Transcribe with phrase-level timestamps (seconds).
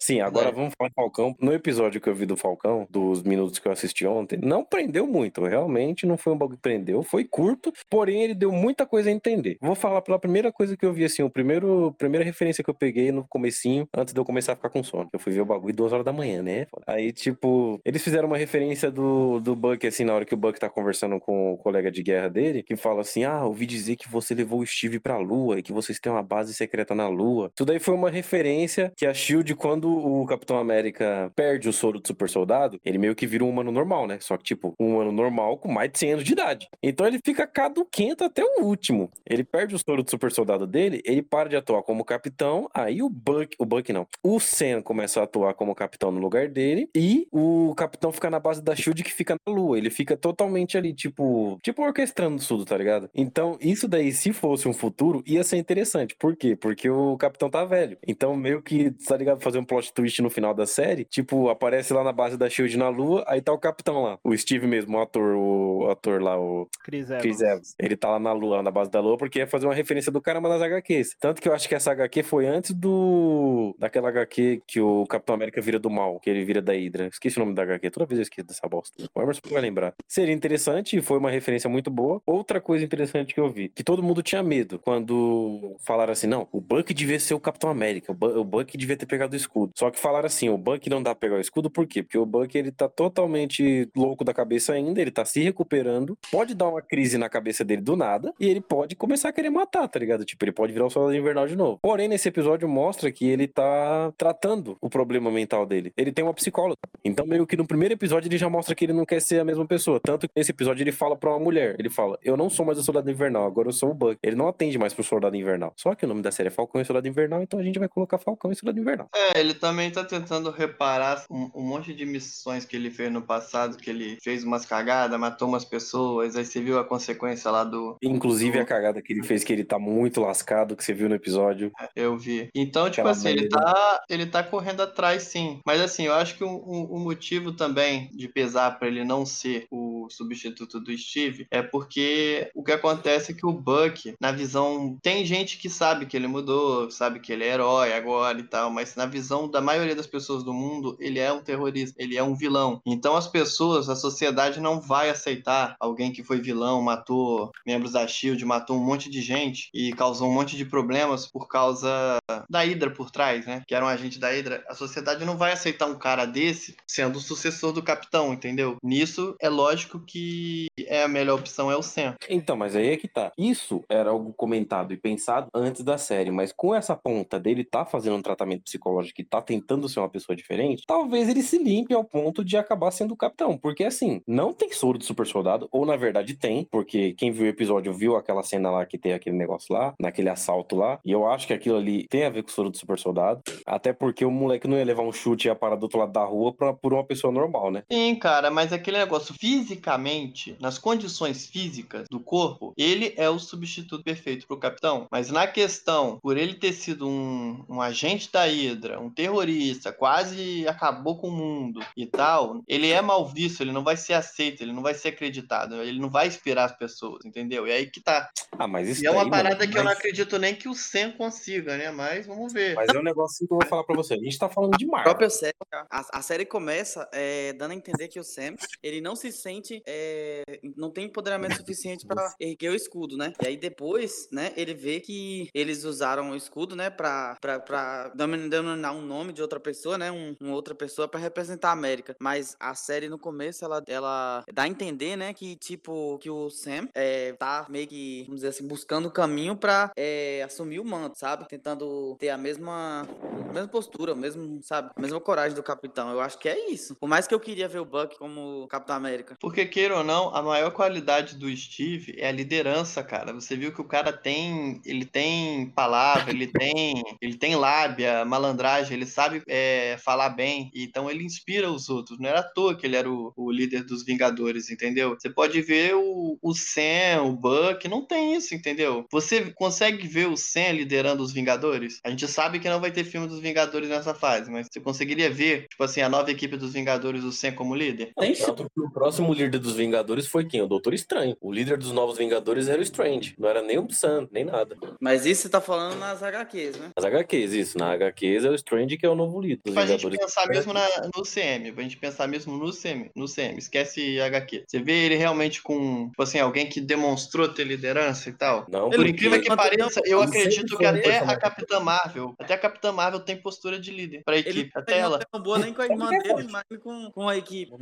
[0.00, 0.52] Sim, agora É.
[0.52, 1.34] vamos falar do Falcão.
[1.40, 5.06] No episódio que eu vi do Falcão, dos minutos que eu assisti ontem, não prendeu
[5.06, 5.44] muito.
[5.44, 7.02] Realmente não foi um bagulho que prendeu.
[7.02, 9.56] Foi curto, porém ele deu muita coisa a entender.
[9.60, 12.74] Vou falar pela primeira coisa que eu vi, assim, o primeiro, primeira referência que eu
[12.74, 15.08] peguei no comecinho, antes de eu começar a ficar com sono.
[15.12, 16.66] Eu fui ver o bagulho duas horas da manhã, né?
[16.86, 20.58] Aí, tipo, eles fizeram uma referência do, do Buck, assim, na hora que o Buck
[20.58, 24.08] tá conversando com o colega de guerra dele, que fala assim, ah, ouvi dizer que
[24.08, 27.50] você levou o Steve pra Lua e que vocês têm uma base secreta na Lua.
[27.56, 32.00] Isso daí foi uma referência que a SHIELD, quando o Capitão América perde o soro
[32.00, 34.18] do super soldado, ele meio que vira um humano normal, né?
[34.20, 36.68] Só que, tipo, um humano normal com mais de 100 anos de idade.
[36.82, 39.10] Então ele fica caduquento até o último.
[39.28, 43.02] Ele perde o soro do super soldado dele, ele para de atuar como capitão, aí
[43.02, 46.88] o Buck, o Buck não, o Sam começa a atuar como capitão no lugar dele
[46.94, 49.78] e o capitão fica na base da SHIELD que fica na lua.
[49.78, 53.10] Ele fica totalmente ali, tipo, tipo orquestrando tudo, tá ligado?
[53.14, 56.14] Então, isso daí, se fosse um futuro, ia ser interessante.
[56.18, 56.56] Por quê?
[56.56, 57.98] Porque o capitão tá velho.
[58.06, 59.42] Então, meio que, tá ligado?
[59.42, 62.76] Fazer um plot twist no final da série, tipo, aparece lá na base da SHIELD
[62.76, 64.18] na lua, aí tá o capitão lá.
[64.24, 67.22] O Steve mesmo, o ator, o ator lá, o Chris Evans.
[67.22, 67.74] Chris Evans.
[67.78, 70.10] Ele tá lá na lua, lá na base da lua, porque ia fazer uma referência
[70.10, 71.16] do caramba nas HQs.
[71.20, 73.74] Tanto que eu acho que essa HQ foi antes do.
[73.78, 77.08] daquela HQ que o Capitão América vira do mal, que ele vira da Hydra.
[77.08, 78.96] Esqueci o nome da HQ, toda vez eu esqueço dessa bosta.
[79.14, 79.94] O Emerson vai lembrar.
[80.08, 82.20] Seria interessante, foi uma referência muito boa.
[82.26, 86.48] Outra coisa interessante que eu vi, que todo mundo tinha medo quando falaram assim: não,
[86.52, 89.36] o Buck devia ser o Capitão América, o, Bu- o Buck devia ter pegado o
[89.36, 89.65] escudo.
[89.74, 92.02] Só que falaram assim: o Buck não dá pra pegar o escudo, por quê?
[92.02, 96.54] Porque o Buck ele tá totalmente louco da cabeça ainda, ele tá se recuperando, pode
[96.54, 99.88] dar uma crise na cabeça dele do nada, e ele pode começar a querer matar,
[99.88, 100.24] tá ligado?
[100.24, 101.78] Tipo, ele pode virar o soldado invernal de novo.
[101.82, 105.92] Porém, nesse episódio mostra que ele tá tratando o problema mental dele.
[105.96, 106.76] Ele tem uma psicóloga.
[107.04, 109.44] Então, meio que no primeiro episódio ele já mostra que ele não quer ser a
[109.44, 110.00] mesma pessoa.
[110.00, 112.78] Tanto que nesse episódio ele fala pra uma mulher: ele fala, eu não sou mais
[112.78, 114.18] o soldado invernal, agora eu sou o Buck.
[114.22, 115.72] Ele não atende mais pro soldado invernal.
[115.76, 117.88] Só que o nome da série é Falcão e Soldado Invernal, então a gente vai
[117.88, 119.08] colocar Falcão e Soldado Invernal.
[119.14, 123.22] É, ele também tá tentando reparar um, um monte de missões que ele fez no
[123.22, 127.64] passado, que ele fez umas cagadas, matou umas pessoas, aí você viu a consequência lá
[127.64, 127.96] do.
[128.02, 131.14] Inclusive a cagada que ele fez, que ele tá muito lascado, que você viu no
[131.14, 131.72] episódio.
[131.94, 132.48] Eu vi.
[132.54, 135.60] Então, tipo Aquela assim, ele tá, ele tá correndo atrás, sim.
[135.64, 139.24] Mas assim, eu acho que o um, um motivo também de pesar pra ele não
[139.24, 144.32] ser o substituto do Steve é porque o que acontece é que o Buck, na
[144.32, 144.98] visão.
[145.02, 148.70] Tem gente que sabe que ele mudou, sabe que ele é herói agora e tal,
[148.70, 152.22] mas na visão da maioria das pessoas do mundo, ele é um terrorista, ele é
[152.22, 152.80] um vilão.
[152.86, 158.06] Então as pessoas, a sociedade não vai aceitar alguém que foi vilão, matou membros da
[158.06, 162.16] Shield, matou um monte de gente e causou um monte de problemas por causa
[162.48, 163.62] da Hydra por trás, né?
[163.66, 164.64] Que era um agente da Hydra.
[164.68, 168.76] A sociedade não vai aceitar um cara desse sendo o sucessor do capitão, entendeu?
[168.82, 172.14] Nisso é lógico que é a melhor opção é o Sam.
[172.28, 173.32] Então, mas aí é que tá.
[173.36, 177.84] Isso era algo comentado e pensado antes da série, mas com essa ponta dele tá
[177.84, 181.94] fazendo um tratamento psicológico e tá tentando ser uma pessoa diferente, talvez ele se limpe
[181.94, 183.56] ao ponto de acabar sendo o capitão.
[183.56, 187.44] Porque assim, não tem soro de super soldado, ou na verdade tem, porque quem viu
[187.44, 191.12] o episódio viu aquela cena lá que tem aquele negócio lá, naquele assalto lá, e
[191.12, 193.92] eu acho que aquilo ali tem a ver com o soro do super soldado, até
[193.92, 196.24] porque o moleque não ia levar um chute e ia parar do outro lado da
[196.24, 197.82] rua pra, por uma pessoa normal, né?
[197.90, 204.02] Sim, cara, mas aquele negócio fisicamente, nas condições físicas do corpo, ele é o substituto
[204.02, 205.06] perfeito pro capitão.
[205.10, 210.66] Mas na questão, por ele ter sido um, um agente da Hydra, um terrorista, quase
[210.68, 214.62] acabou com o mundo e tal, ele é mal visto, ele não vai ser aceito,
[214.62, 217.66] ele não vai ser acreditado, ele não vai inspirar as pessoas, entendeu?
[217.66, 218.30] E aí que tá.
[218.58, 220.68] Ah, mas isso E é uma mano, parada que eu não mas- acredito nem que
[220.68, 221.90] o Sam consiga, né?
[221.90, 222.74] Mas vamos ver.
[222.74, 224.14] Mas é um negócio que eu vou falar pra você.
[224.14, 225.04] A gente tá falando de A Marvel.
[225.04, 225.54] própria série,
[225.90, 229.82] a, a série começa é, dando a entender que o Sam, ele não se sente,
[229.86, 230.42] é,
[230.76, 233.32] não tem empoderamento suficiente pra erguer o escudo, né?
[233.42, 238.08] E aí depois, né, ele vê que eles usaram o escudo, né, pra, pra, pra
[238.14, 242.16] denominar um nome de outra pessoa, né, um, uma outra pessoa pra representar a América.
[242.18, 246.50] Mas a série no começo, ela, ela dá a entender, né, que tipo, que o
[246.50, 250.84] Sam é, tá meio que, vamos dizer assim, buscando o caminho pra é, assumir o
[250.84, 251.46] manto, sabe?
[251.48, 253.06] Tentando ter a mesma,
[253.48, 254.90] a mesma postura, mesmo, sabe?
[254.94, 256.10] A mesma coragem do capitão.
[256.10, 256.94] Eu acho que é isso.
[256.96, 259.36] Por mais que eu queria ver o Buck como Capitão América.
[259.40, 263.32] Porque, queira ou não, a maior qualidade do Steve é a liderança, cara.
[263.32, 264.80] Você viu que o cara tem.
[264.84, 267.02] Ele tem palavra, ele tem.
[267.20, 270.70] Ele tem lábia, malandragem, ele sabe é, falar bem.
[270.74, 272.18] Então ele inspira os outros.
[272.18, 275.16] Não era à toa que ele era o, o líder dos Vingadores, entendeu?
[275.18, 279.06] Você pode ver o, o Sam, o Buck, não tem isso, entendeu?
[279.10, 282.00] Você consegue ver o Sam liderando os Vingadores?
[282.04, 285.30] A gente sabe que não vai ter filme dos Vingadores nessa fase, mas você conseguiria
[285.30, 288.12] ver, tipo assim, a nova equipe dos Vingadores, o Sam como líder?
[288.18, 290.60] Tem Tanto que o próximo líder líder dos Vingadores foi quem?
[290.60, 291.36] O Doutor Estranho.
[291.40, 293.34] O líder dos Novos Vingadores era o Strange.
[293.38, 294.76] Não era nem o Sam, nem nada.
[295.00, 296.90] Mas isso você tá falando nas HQs, né?
[296.94, 297.78] Nas HQs, isso.
[297.78, 300.86] Na HQs é o Strange que é o novo líder Pra gente pensar mesmo na-
[301.16, 304.64] no CM, pra gente pensar mesmo no CM, no CM, esquece HQ.
[304.66, 308.66] Você vê ele realmente com, tipo assim, alguém que demonstrou ter liderança e tal.
[308.68, 311.36] Não, Por incrível que pareça, eu ele acredito que até a.
[311.36, 314.92] Capitã Marvel, até a Capitã Marvel tem postura de líder pra Ele equipe, não até
[314.92, 315.16] tem ela.
[315.16, 317.72] uma tão boa nem com a irmã dele, mas com, com a equipe.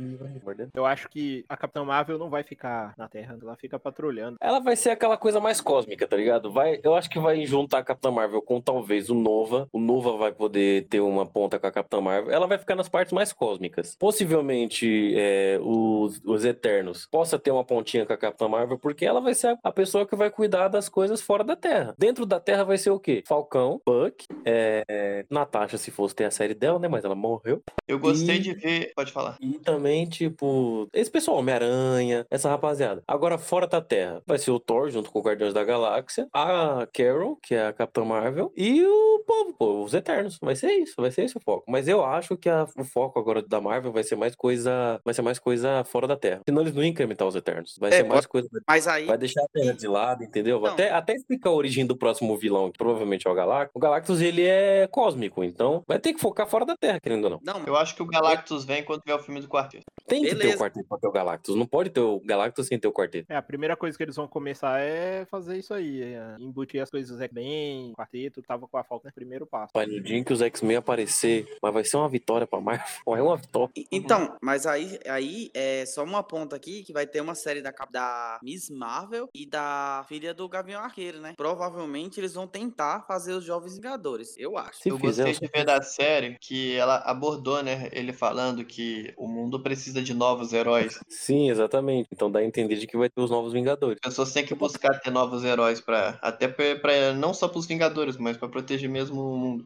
[0.73, 4.37] Eu acho que a Capitã Marvel não vai ficar na Terra, ela fica patrulhando.
[4.39, 6.51] Ela vai ser aquela coisa mais cósmica, tá ligado?
[6.51, 9.67] Vai, eu acho que vai juntar a Capitã Marvel com talvez o Nova.
[9.73, 12.31] O Nova vai poder ter uma ponta com a Capitã Marvel.
[12.31, 13.95] Ela vai ficar nas partes mais cósmicas.
[13.99, 19.21] Possivelmente é, os, os Eternos possa ter uma pontinha com a Capitã Marvel, porque ela
[19.21, 21.95] vai ser a, a pessoa que vai cuidar das coisas fora da Terra.
[21.97, 23.23] Dentro da Terra vai ser o quê?
[23.27, 26.87] Falcão, Buck, é, é, Natasha, se fosse ter a série dela, né?
[26.87, 27.61] Mas ela morreu.
[27.87, 29.37] Eu gostei E- de ver, pode falar.
[29.39, 33.03] E também, tipo, esse pessoal, Homem-Aranha, essa rapaziada.
[33.07, 36.87] Agora, fora da Terra, vai ser o Thor junto com o Guardiões da Galáxia, a
[36.93, 40.37] Carol, que é a Capitã Marvel, e o povo, pô, os Eternos.
[40.41, 41.63] Vai ser isso, vai ser esse o foco.
[41.67, 44.99] Mas eu acho que a- o foco agora da Marvel vai ser mais coisa.
[45.03, 46.41] Vai ser mais coisa fora da Terra.
[46.47, 47.75] Senão eles não iam incrementar os Eternos.
[47.79, 48.47] Vai É, ser mais coisa.
[48.67, 50.59] Mas aí, Vai deixar a Terra de lado, entendeu?
[50.59, 50.67] Não.
[50.67, 53.71] Até, até explicar a origem do próximo vilão, que provavelmente é o Galactus.
[53.75, 57.29] O Galactus, ele é cósmico, então vai ter que focar fora da Terra, querendo ou
[57.29, 57.39] não.
[57.45, 59.83] Eu não, mas acho que o Galactus vem quando tiver o filme do quarteto.
[60.07, 60.57] Tem que ter o Beleza.
[60.57, 61.55] quarteto pra ter o Galactus.
[61.55, 63.31] Não pode ter o Galactus sem ter o quarteto.
[63.31, 66.89] É, a primeira coisa que eles vão começar é fazer isso aí, é embutir as
[66.89, 69.73] coisas X-Men, quarteto, que tava com a falta no primeiro passo.
[69.73, 72.85] Pai, no dia em que os X-Men aparecer, mas vai ser uma vitória pra Marvel.
[73.15, 73.69] É uma vitória.
[73.91, 77.73] Então, mas aí, aí é só uma ponta aqui que vai ter uma série da,
[77.89, 81.33] da Miss Marvel e da filha do Gavião Arqueiro, né?
[81.37, 84.79] Provavelmente eles vão tentar fazer os Jovens Vingadores, eu acho.
[84.81, 87.89] Se eu fizer, gostei de ver da série que ela abordou, né?
[87.93, 90.99] Ele falando que o mundo precisa de novos heróis.
[91.07, 92.09] Sim, exatamente.
[92.11, 93.97] Então dá a entender de que vai ter os novos Vingadores.
[94.03, 98.17] As pessoas têm que buscar ter novos heróis para até pra- não só pros Vingadores,
[98.17, 99.63] mas pra proteger mesmo o mundo.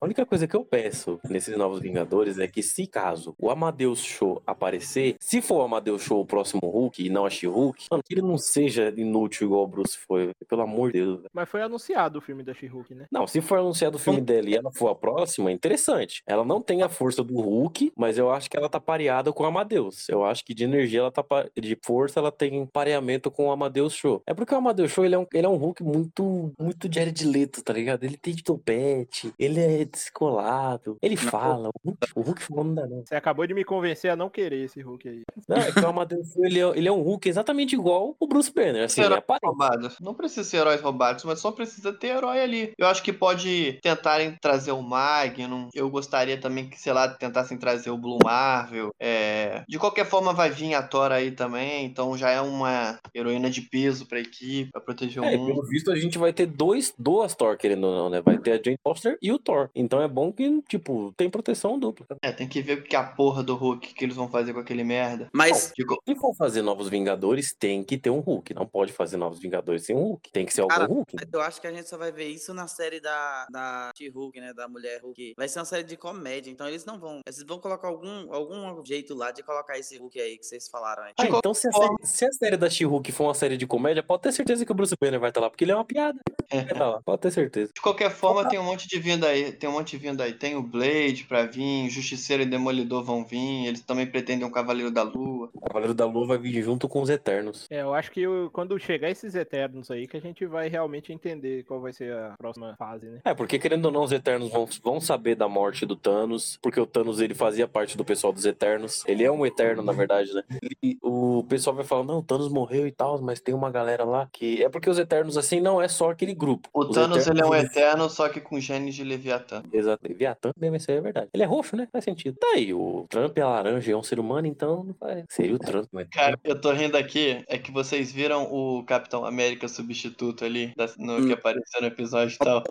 [0.00, 4.00] A única coisa que eu peço nesses novos Vingadores é que, se caso o Amadeus
[4.00, 8.02] Show aparecer, se for o Amadeus Show o próximo Hulk e não a She-Hulk, mano,
[8.04, 10.32] que ele não seja inútil igual o Bruce foi.
[10.48, 11.16] Pelo amor de Deus.
[11.18, 11.30] velho.
[11.32, 13.06] Mas foi anunciado o filme da She-Hulk, né?
[13.10, 16.22] Não, se for anunciado o filme dela e ela for a próxima, é interessante.
[16.26, 19.42] Ela não tem a força do Hulk, mas eu acho que ela tá pareada com
[19.42, 20.08] o Amadeus.
[20.08, 23.50] Eu acho que de energia ela tá pa- de força ela tem pareamento com o
[23.52, 24.22] Amadeus Show.
[24.26, 27.06] É porque o Amadeus Show ele é um, ele é um Hulk muito muito de
[27.12, 28.02] de Leto, tá ligado?
[28.04, 31.68] Ele tem de topete, ele é descolado, ele fala.
[31.68, 33.04] O Hulk, o Hulk falando não dá não.
[33.06, 35.22] Você acabou de me convencer a não querer esse Hulk aí.
[35.48, 38.84] Não, é que o ele é, ele é um Hulk exatamente igual o Bruce Banner,
[38.84, 39.96] assim, Heróis é roubados.
[40.00, 42.72] Não precisa ser heróis roubados, mas só precisa ter herói ali.
[42.78, 45.68] Eu acho que pode tentarem trazer o Magnum.
[45.74, 48.90] Eu gostaria também que, sei lá, tentassem trazer o Blue Marvel.
[49.00, 51.84] É, De qualquer forma, vai vir a Thor aí também.
[51.84, 55.54] Então já é uma heroína de peso pra equipe, pra proteger É, o e mundo.
[55.54, 58.20] pelo visto a gente vai ter dois, duas Thor, querendo ou não, né?
[58.20, 59.70] Vai ter a Jane Foster e o Thor.
[59.76, 62.06] Então é bom que, tipo, tem proteção dupla.
[62.22, 64.60] É, tem que ver o que a porra do Hulk que eles vão fazer com
[64.60, 65.28] aquele merda.
[65.32, 68.54] Mas Digo, Se for fazer novos Vingadores, tem que ter um Hulk.
[68.54, 70.30] Não pode fazer novos Vingadores sem um Hulk.
[70.32, 71.14] Tem que ser algum Hulk.
[71.14, 74.40] Mas eu acho que a gente só vai ver isso na série da, da She-Hulk,
[74.40, 74.54] né?
[74.54, 75.34] Da mulher Hulk.
[75.36, 77.20] Vai ser uma série de comédia, então eles não vão.
[77.26, 81.02] Eles vão colocar algum, algum jeito lá de colocar esse Hulk aí que vocês falaram
[81.02, 81.12] aí.
[81.18, 83.56] Ah, de qualquer então se a, série, se a série da She-Hulk for uma série
[83.56, 85.74] de comédia, pode ter certeza que o Bruce Banner vai estar lá, porque ele é
[85.74, 86.18] uma piada.
[86.50, 86.62] É.
[86.62, 87.72] Tá lá, pode ter certeza.
[87.74, 89.52] De qualquer forma, tem um monte de vinda aí.
[89.52, 90.32] Tem um monte de vinda aí.
[90.32, 93.66] Tem o Blade pra vir, Justiceiro e Demolidor vão vir.
[93.66, 95.50] Eles também pretendem um Cavaleiro da Lua.
[95.54, 97.66] O Cavaleiro da Lua vai vir junto com os Eternos.
[97.70, 101.12] É, eu acho que eu- quando chegar esses Eternos aí, que a gente vai realmente
[101.12, 103.20] entender qual vai ser a próxima fase, né?
[103.24, 106.80] É, porque querendo ou não, os Eternos vão, vão saber da morte do Thanos, porque
[106.80, 109.02] o Thanos ele fazia parte do pessoal dos Eternos.
[109.06, 110.42] Ele é um Eterno, na verdade, né?
[110.82, 114.04] E o pessoal vai falar, não, o Thanos morreu e tal, mas tem uma galera
[114.04, 114.62] lá que.
[114.62, 116.68] É porque os Eternos, assim, não é só aquele grupo.
[116.72, 119.55] O Os Thanos ele é um eterno, só que com genes de Leviatã.
[119.72, 120.06] Exato.
[120.08, 121.28] Leviatã isso aí é verdade.
[121.32, 121.88] Ele é roxo, né?
[121.92, 122.36] Faz sentido.
[122.38, 125.24] Tá aí, o Trump é laranja e é um ser humano, então não.
[125.28, 126.06] Seria o Trump, né?
[126.12, 131.16] Cara, eu tô rindo aqui, é que vocês viram o Capitão América substituto ali, no,
[131.18, 131.26] Hum.
[131.26, 132.62] que apareceu no episódio e tal.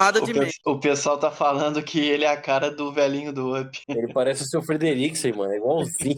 [0.00, 3.32] Nada O, de pe- o pessoal tá falando que ele é a cara do velhinho
[3.32, 3.78] do Up.
[3.88, 5.52] Ele parece o seu Frederiksen, mano.
[5.52, 6.16] É igualzinho.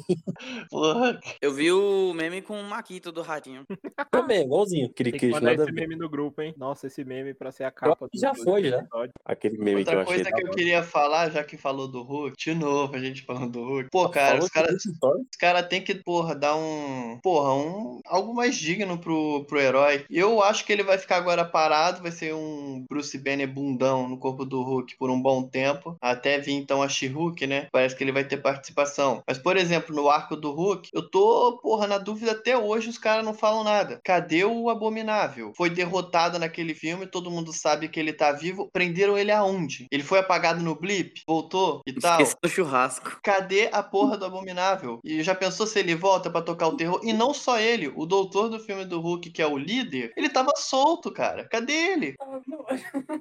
[0.70, 3.64] Porra, Eu vi o meme com o Maquito do Ratinho.
[4.10, 4.86] Também, igualzinho.
[4.88, 6.54] Aquele Tem que mandar esse meme no grupo, hein?
[6.56, 8.78] Nossa, esse meme pra ser a capa do Já do foi, já.
[8.78, 9.12] episódio.
[9.24, 12.36] Aquele meme Outra que eu coisa que eu queria falar, já que falou do Hulk,
[12.36, 13.88] de novo a gente falando do Hulk.
[13.90, 17.18] Pô, cara, os caras os cara tem que, porra, dar um.
[17.22, 18.00] Porra, um.
[18.06, 20.04] Algo mais digno pro, pro herói.
[20.10, 24.18] Eu acho que ele vai ficar agora parado, vai ser um Bruce Banner bundão no
[24.18, 25.96] corpo do Hulk por um bom tempo.
[26.00, 27.68] Até vir então a She-Hulk, né?
[27.72, 29.22] Parece que ele vai ter participação.
[29.26, 32.98] Mas, por exemplo, no arco do Hulk, eu tô, porra, na dúvida até hoje os
[32.98, 34.00] caras não falam nada.
[34.04, 35.52] Cadê o Abominável?
[35.56, 38.68] Foi derrotado naquele filme, todo mundo sabe que ele tá vivo.
[38.72, 39.86] Prenderam ele aonde?
[39.90, 41.22] Ele foi apagado no blip?
[41.26, 42.20] Voltou e tal?
[42.20, 43.18] Esqueci do churrasco.
[43.22, 45.00] Cadê a porra do Abominável?
[45.04, 47.00] E já pensou se ele volta para tocar o terror?
[47.02, 50.28] E não só ele, o doutor do filme do Hulk, que é o líder, ele
[50.28, 51.44] tava solto, cara.
[51.48, 52.14] Cadê ele?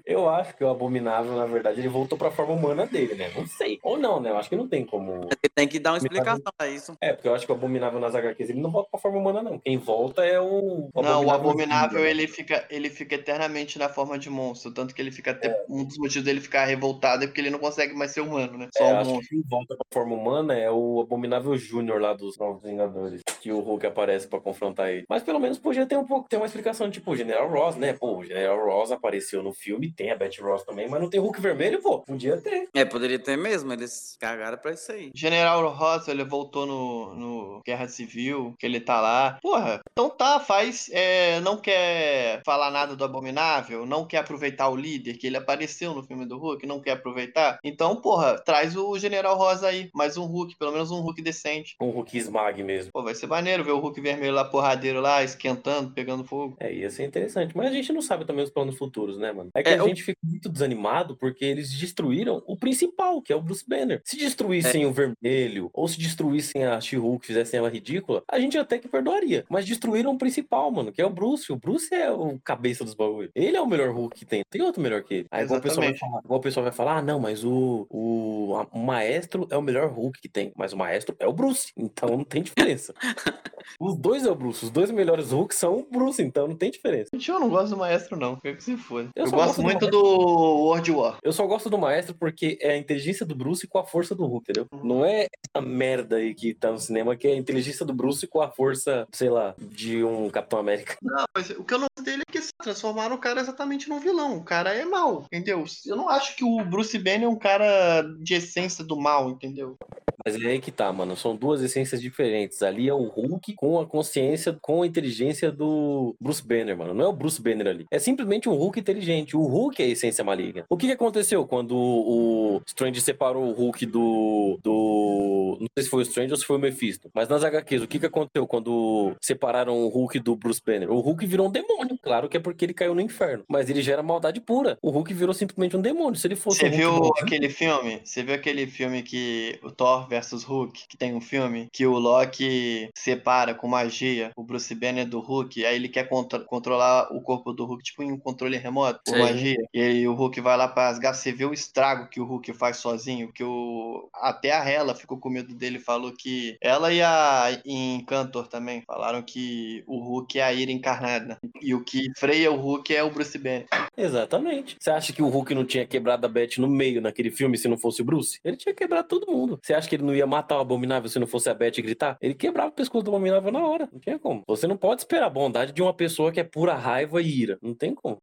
[0.06, 3.32] Eu acho que o Abominável, na verdade, ele voltou pra forma humana dele, né?
[3.36, 3.80] Não sei.
[3.84, 4.30] Ou não, né?
[4.30, 5.28] Eu acho que não tem como.
[5.56, 6.98] Tem que dar uma explicação a isso.
[7.00, 9.42] É, porque eu acho que o Abominável nas HQs ele não volta pra forma humana,
[9.42, 9.60] não.
[9.60, 10.90] Quem volta é o.
[10.94, 14.74] o não, o Abominável ele fica, ele fica eternamente na forma de monstro.
[14.74, 15.48] Tanto que ele fica até.
[15.48, 15.66] É.
[15.70, 18.68] Um dos motivos dele ficar revoltado é porque ele não consegue mais ser humano, né?
[18.75, 19.30] Só é, um acho monstro.
[19.30, 23.22] Que quem volta pra forma humana é o Abominável Júnior lá dos Novos Vingadores.
[23.42, 25.06] Que o Hulk aparece pra confrontar ele.
[25.10, 27.94] Mas pelo menos podia ter um pouco, ter uma explicação, tipo, o General Ross, né?
[27.94, 31.20] Pô, o General Ross apareceu no filme, tem a Betty Ross também, mas não tem
[31.20, 32.00] Hulk vermelho, pô.
[32.01, 32.68] Podia ter.
[32.74, 35.12] É, poderia ter mesmo, eles cagaram pra isso aí.
[35.15, 39.38] General Ross, ele voltou no, no Guerra Civil, que ele tá lá.
[39.42, 40.89] Porra, então tá, faz.
[40.92, 45.94] É, não quer falar nada do Abominável, não quer aproveitar o líder, que ele apareceu
[45.94, 47.60] no filme do Hulk, não quer aproveitar.
[47.63, 51.75] Então, porra, traz o General Ross aí, mais um Hulk, pelo menos um Hulk decente.
[51.82, 52.91] Um Hulk Smag mesmo.
[52.91, 56.55] Pô, vai ser maneiro ver o Hulk vermelho lá, porradeiro lá, esquentando, pegando fogo.
[56.60, 57.55] É, ia ser interessante.
[57.55, 59.50] Mas a gente não sabe também os planos futuros, né, mano?
[59.55, 63.36] É que é, a gente fica muito desanimado porque eles destruíram o principal, que é
[63.36, 64.01] o Bruce Banner.
[64.03, 64.88] Se destruíssem é.
[64.88, 69.46] o vermelho, ou se destruíssem a She-Hulk, fizessem ela ridícula, a gente até que perdoaria.
[69.50, 71.51] Mas destruíram o principal, mano, que é o Bruce.
[71.51, 73.32] O Bruce é o cabeça dos bagulhos.
[73.36, 74.43] Ele é o melhor Hulk que tem.
[74.50, 75.27] Tem outro melhor que ele.
[75.32, 77.88] Aí igual o, pessoal vai falar, igual o pessoal vai falar, ah, não, mas o,
[77.90, 80.54] o, a, o maestro é o melhor Hulk que tem.
[80.56, 81.72] Mas o maestro é o Bruce.
[81.76, 82.94] Então não tem diferença.
[83.80, 84.66] Os dois é o Bruce.
[84.66, 87.10] Os dois melhores Hulks são o Bruce, então não tem diferença.
[87.14, 88.36] Eu não gosto do Maestro, não.
[88.36, 89.10] Quer que se for.
[89.16, 91.18] Eu, eu gosto, gosto muito do, do World War.
[91.24, 94.26] Eu só gosto do Maestro porque é a inteligência do Bruce com a força do
[94.26, 94.68] Hulk, entendeu?
[94.72, 94.84] Uhum.
[94.84, 98.28] Não é a merda aí que tá no cinema, que é a inteligência do Bruce
[98.28, 100.98] com a força, sei lá, de um Capitão América.
[101.02, 104.38] Não, mas o que eu não dele é que transformaram o cara exatamente num vilão.
[104.38, 105.64] O cara é mal, entendeu?
[105.86, 109.78] Eu não acho que o Bruce Banner é um cara de essência do mal, entendeu?
[110.25, 111.16] Mas é aí que tá, mano.
[111.18, 112.62] São duas essências diferentes.
[112.62, 116.94] Ali é o Hulk com a consciência, com a inteligência do Bruce Banner, mano.
[116.94, 117.86] Não é o Bruce Banner ali.
[117.92, 119.36] É simplesmente um Hulk inteligente.
[119.36, 120.66] O Hulk é a essência maligna.
[120.70, 124.60] O que, que aconteceu quando o Strange separou o Hulk do.
[124.63, 125.58] do.
[125.60, 127.10] Não sei se foi o Strange ou se foi o Mephisto.
[127.13, 130.92] Mas nas HQs, o que, que aconteceu quando separaram o Hulk do Bruce Banner?
[130.92, 131.98] O Hulk virou um demônio.
[132.02, 133.44] Claro que é porque ele caiu no inferno.
[133.50, 134.78] Mas ele gera maldade pura.
[134.82, 136.18] O Hulk virou simplesmente um demônio.
[136.24, 136.60] Se ele fosse.
[136.60, 138.00] Você viu aquele filme?
[138.01, 142.00] Você viu aquele filme que o Thor versus Hulk, que tem um filme que o
[142.00, 147.20] Loki separa com magia o Bruce Banner do Hulk, aí ele quer contro controlar o
[147.20, 149.58] corpo do Hulk, tipo em um controle remoto, com magia.
[149.74, 152.53] E aí o Hulk vai lá para rasgar, você vê o estrago que o Hulk
[152.53, 157.01] faz sozinho, que o até a Hela ficou com medo dele, falou que ela e
[157.01, 162.50] a Encantor também falaram que o Hulk é a ira encarnada e o que freia
[162.50, 163.65] o Hulk é o Bruce Banner.
[163.98, 164.77] Exatamente.
[164.80, 167.67] Você acha que o Hulk não tinha quebrado a Beth no meio naquele filme se
[167.67, 168.39] não fosse o Bruce?
[168.43, 169.60] Ele tinha quebrado todo mundo.
[169.62, 172.17] Você acha que ele não ia matar o Abominável se não fosse a Beth gritar?
[172.22, 173.89] Ele quebrava o pescoço do Abominável na hora.
[173.91, 174.43] Não tinha como.
[174.48, 177.58] Você não pode esperar a bondade de uma pessoa que é pura raiva e ira.
[177.62, 178.20] Não tem como.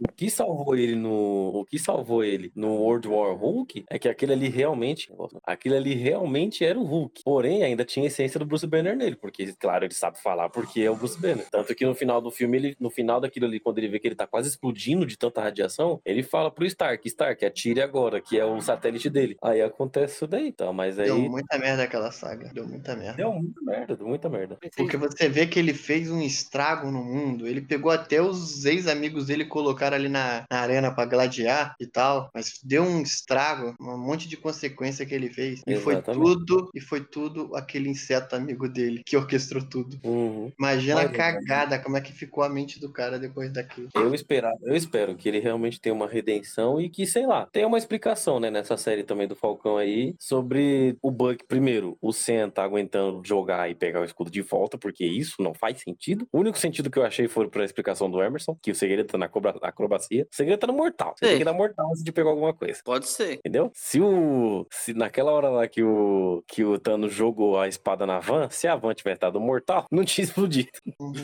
[0.00, 1.50] O que salvou ele no.
[1.54, 5.10] O que salvou ele no World War Hulk é que aquele ali realmente.
[5.44, 7.22] Aquele ali realmente era o Hulk.
[7.24, 9.16] Porém, ainda tinha a essência do Bruce Banner nele.
[9.16, 11.46] Porque, claro, ele sabe falar porque é o Bruce Banner.
[11.50, 14.08] Tanto que no final do filme, ele, no final daquilo ali, quando ele vê que
[14.08, 18.38] ele tá quase explodindo de tanta radiação, ele fala pro Stark, Stark, atire agora, que
[18.38, 19.36] é o satélite dele.
[19.42, 20.72] Aí acontece isso daí, então.
[20.72, 21.06] Mas aí.
[21.06, 22.48] Deu muita merda aquela saga.
[22.54, 23.16] Deu muita merda.
[23.16, 24.58] Deu muita merda, deu muita merda.
[24.76, 27.48] Porque você vê que ele fez um estrago no mundo.
[27.48, 31.86] Ele pegou até os ex-amigos dele e colocaram ali na, na arena para gladiar e
[31.86, 32.30] tal.
[32.32, 35.60] Mas deu um estrago, um monte de consequência que ele fez.
[35.66, 36.04] E Exatamente.
[36.04, 39.98] foi tudo, e foi tudo aquele inseto amigo dele que orquestrou tudo.
[40.04, 40.52] Uhum.
[40.56, 43.88] Imagina Mas, a cagada, como é que ficou a mente do cara depois daquilo.
[43.92, 47.66] Eu esperava, eu espero que ele realmente tenha uma redenção e que, sei lá, tenha
[47.66, 52.50] uma explicação, né, nessa série também do Falcão aí, sobre o Buck, primeiro, o Sam
[52.50, 56.26] tá aguentando jogar e pegar o escudo de volta, porque isso não faz sentido.
[56.32, 59.18] O único sentido que eu achei foi pra explicação do Emerson, que o segredo tá
[59.18, 60.26] na acroba- acrobacia.
[60.30, 61.14] O segredo tá no mortal.
[61.16, 61.30] Você Sim.
[61.32, 62.80] tem que dar mortal antes de pegar alguma coisa.
[62.84, 63.34] Pode ser.
[63.34, 63.70] Entendeu?
[63.74, 64.66] Se o.
[64.70, 68.66] Se naquela hora lá que o, que o Thanos jogou a espada na van, se
[68.68, 70.68] a van tivesse dado mortal, não tinha explodido.
[71.00, 71.14] Uhum.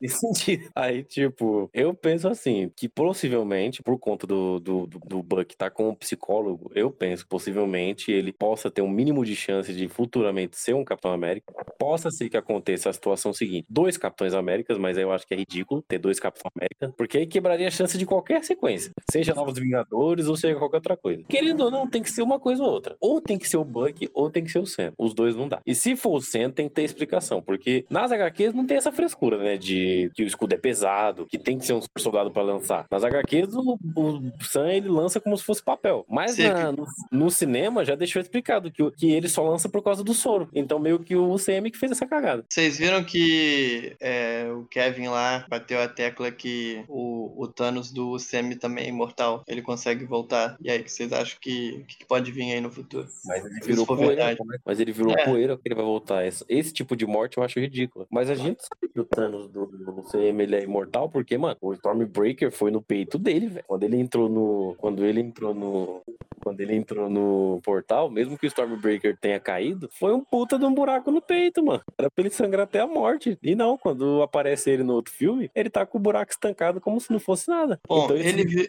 [0.00, 0.68] Faz sentido.
[0.74, 5.88] Aí, tipo, eu penso assim, que possivelmente, por conta do, do, do, Buck estar com
[5.88, 10.74] um psicólogo, eu penso possivelmente ele possa ter um mínimo de chance de futuramente ser
[10.74, 11.52] um Capitão América.
[11.78, 15.36] Possa ser que aconteça a situação seguinte: dois Capitães Américas, mas eu acho que é
[15.36, 19.58] ridículo ter dois Capitão América, porque aí quebraria a chance de qualquer sequência, seja Novos
[19.58, 21.22] Vingadores ou seja qualquer outra coisa.
[21.28, 22.96] Querendo ou não, tem que ser uma coisa ou outra.
[23.00, 24.92] Ou tem que ser o Buck, ou tem que ser o Sam.
[24.98, 25.60] Os dois não dá.
[25.66, 28.92] E se for o Sam, tem que ter explicação, porque nas HQs não tem essa
[28.92, 29.56] frescura, né?
[29.56, 32.86] De que o escudo é pesado, que tem que ser um soldado pra lançar.
[32.90, 36.04] Nas HQs, o, o Sam ele lança como se fosse papel.
[36.08, 39.82] Mas na- no, no cinema já deixou explicado que, o- que ele só lança por
[39.82, 40.48] causa do soro.
[40.54, 42.44] Então, meio que o CM que fez essa cagada.
[42.48, 48.18] Vocês viram que é, o Kevin lá bateu a tecla que o, o Thanos do
[48.18, 49.42] Semi também é imortal.
[49.46, 50.56] Ele consegue voltar.
[50.60, 53.06] E aí, o que vocês acham que, que pode vir aí no futuro?
[53.24, 54.06] Mas ele virou poeira.
[54.06, 54.38] verdade.
[54.46, 54.58] né?
[54.64, 55.24] Mas ele virou É.
[55.24, 56.26] poeira que ele vai voltar.
[56.26, 58.06] Esse, esse tipo de morte eu acho ridículo.
[58.10, 61.56] Mas a gente sabe que o Thanos do, do CM ele é imortal, porque, mano,
[61.60, 63.64] o Stormbreaker foi no peito dele, velho.
[63.66, 64.74] Quando ele entrou no.
[64.78, 66.02] Quando ele entrou no.
[66.42, 70.64] Quando ele entrou no portal, mesmo que o Stormbreaker tenha caído, foi um puta de
[70.66, 71.80] um buraco no peito, mano.
[71.98, 73.38] Era pra ele sangrar até a morte.
[73.42, 77.00] E não, quando aparece ele no outro filme, ele tá com o buraco estancado como
[77.00, 77.80] se não fosse nada.
[77.88, 78.68] Bom, Então ele, vi-